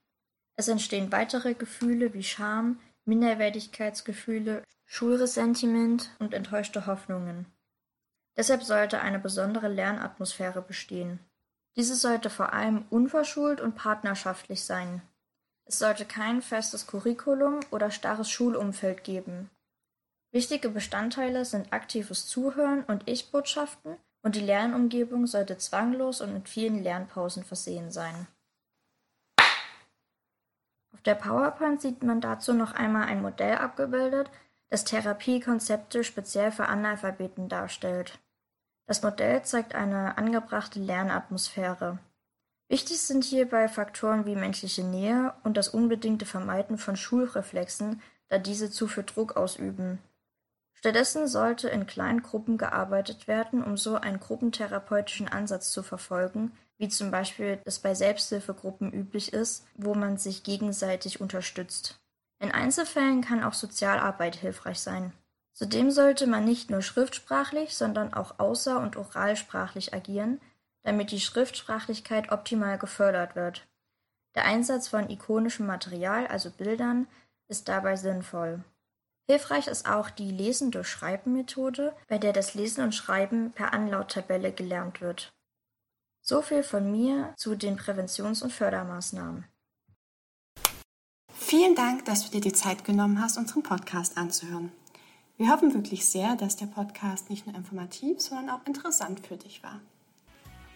Es 0.55 0.69
entstehen 0.69 1.11
weitere 1.11 1.55
Gefühle 1.55 2.15
wie 2.15 2.23
Scham, 2.23 2.79
Minderwertigkeitsgefühle, 3.05 4.63
Schulressentiment 4.85 6.11
und 6.21 6.35
enttäuschte 6.35 6.87
Hoffnungen. 6.87 7.47
Deshalb 8.37 8.63
sollte 8.63 9.01
eine 9.01 9.19
besondere 9.19 9.67
Lernatmosphäre 9.67 10.63
bestehen. 10.63 11.19
Diese 11.77 11.95
sollte 11.95 12.31
vor 12.31 12.53
allem 12.53 12.85
unverschult 12.91 13.61
und 13.61 13.75
partnerschaftlich 13.75 14.65
sein. 14.65 15.03
Es 15.65 15.79
sollte 15.79 16.05
kein 16.05 16.43
festes 16.43 16.87
Curriculum 16.87 17.61
oder 17.71 17.91
starres 17.91 18.31
Schulumfeld 18.31 19.05
geben. 19.05 19.51
Wichtige 20.33 20.69
Bestandteile 20.71 21.45
sind 21.45 21.73
aktives 21.73 22.27
Zuhören 22.27 22.85
und 22.85 23.09
Ich-Botschaften 23.09 23.97
und 24.23 24.35
die 24.35 24.41
Lernumgebung 24.41 25.27
sollte 25.27 25.59
zwanglos 25.59 26.21
und 26.21 26.35
mit 26.35 26.49
vielen 26.49 26.83
Lernpausen 26.83 27.45
versehen 27.45 27.91
sein. 27.91 28.27
Auf 30.93 31.03
der 31.05 31.15
PowerPoint 31.15 31.81
sieht 31.81 32.03
man 32.03 32.21
dazu 32.21 32.53
noch 32.53 32.73
einmal 32.73 33.05
ein 33.05 33.23
Modell 33.23 33.57
abgebildet, 33.57 34.31
das 34.69 34.85
Therapiekonzepte 34.85 36.03
speziell 36.03 36.51
für 36.51 36.67
Analphabeten 36.67 37.49
darstellt. 37.49 38.19
Das 38.89 39.03
Modell 39.03 39.43
zeigt 39.43 39.75
eine 39.75 40.17
angebrachte 40.17 40.81
Lernatmosphäre. 40.81 41.99
Wichtig 42.71 43.01
sind 43.03 43.23
hierbei 43.23 43.69
Faktoren 43.69 44.25
wie 44.25 44.35
menschliche 44.35 44.83
Nähe 44.83 45.35
und 45.45 45.59
das 45.59 45.69
unbedingte 45.69 46.25
Vermeiden 46.25 46.79
von 46.79 46.97
Schulreflexen, 46.97 48.01
da 48.29 48.39
diese 48.39 48.71
zu 48.71 48.89
viel 48.89 49.05
Druck 49.05 49.37
ausüben. 49.37 49.99
Stattdessen 50.73 51.29
sollte 51.29 51.69
in 51.69 51.87
kleinen 51.87 52.23
Gruppen 52.23 52.57
gearbeitet 52.57 53.29
werden, 53.29 53.63
um 53.63 53.77
so 53.77 53.97
einen 53.97 54.21
gruppentherapeutischen 54.21 55.29
Ansatz 55.29 55.71
zu 55.71 55.83
verfolgen, 55.83 56.53
wie 56.79 56.89
zum 56.89 57.11
Beispiel 57.11 57.61
es 57.67 57.81
bei 57.81 57.95
Selbsthilfegruppen 57.95 58.91
üblich 58.91 59.35
ist, 59.35 59.67
wo 59.75 59.95
man 59.95 60.17
sich 60.17 60.45
gegenseitig 60.45 61.21
unterstützt. 61.21 62.01
In 62.39 62.53
Einzelfällen 62.53 63.21
kann 63.21 63.45
auch 63.45 63.55
Sozialarbeit 63.55 64.37
hilfreich 64.37 64.79
sein. 64.81 65.13
Zudem 65.59 65.91
sollte 65.91 66.29
man 66.29 66.45
nicht 66.45 66.71
nur 66.71 66.83
schriftsprachlich, 66.83 67.77
sondern 67.77 68.15
auch 68.15 68.39
außer- 68.39 68.79
und 68.81 68.95
oralsprachlich 68.95 69.93
agieren, 69.93 70.41
damit 70.83 71.11
die 71.11 71.19
Schriftsprachlichkeit 71.19 72.31
optimal 72.31 72.79
gefördert 72.79 73.35
wird. 73.35 73.67
Der 74.37 74.45
Einsatz 74.45 74.87
von 74.87 75.11
ikonischem 75.11 75.67
Material, 75.67 76.29
also 76.29 76.53
Bildern, 76.53 77.09
ist 77.49 77.67
dabei 77.67 77.97
sinnvoll. 77.97 78.63
Hilfreich 79.29 79.67
ist 79.67 79.89
auch 79.91 80.11
die 80.11 80.31
Lesen 80.31 80.71
durch 80.71 80.87
Schreiben 80.87 81.33
Methode, 81.33 81.93
bei 82.07 82.19
der 82.19 82.33
das 82.33 82.55
Lesen 82.55 82.85
und 82.85 82.95
Schreiben 82.95 83.51
per 83.51 83.73
Anlauttabelle 83.73 84.53
gelernt 84.53 85.01
wird. 85.01 85.33
So 86.23 86.41
viel 86.41 86.63
von 86.63 86.93
mir 86.93 87.35
zu 87.37 87.57
den 87.57 87.77
Präventions- 87.77 88.45
und 88.45 88.53
Fördermaßnahmen. 88.53 89.45
Vielen 91.33 91.75
Dank, 91.75 92.05
dass 92.05 92.25
du 92.25 92.31
dir 92.31 92.41
die 92.41 92.53
Zeit 92.53 92.85
genommen 92.85 93.21
hast, 93.21 93.39
unseren 93.39 93.65
Podcast 93.65 94.17
anzuhören. 94.17 94.71
Wir 95.39 95.53
hoffen 95.53 95.73
wirklich 95.73 96.05
sehr, 96.05 96.35
dass 96.35 96.57
der 96.57 96.67
Podcast 96.67 97.31
nicht 97.31 97.47
nur 97.47 97.55
informativ, 97.55 98.21
sondern 98.21 98.51
auch 98.51 98.67
interessant 98.67 99.25
für 99.25 99.37
dich 99.37 99.63
war. 99.63 99.81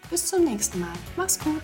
Bis 0.09 0.29
zum 0.29 0.45
nächsten 0.45 0.79
Mal. 0.79 0.93
Mach's 1.17 1.41
gut. 1.41 1.63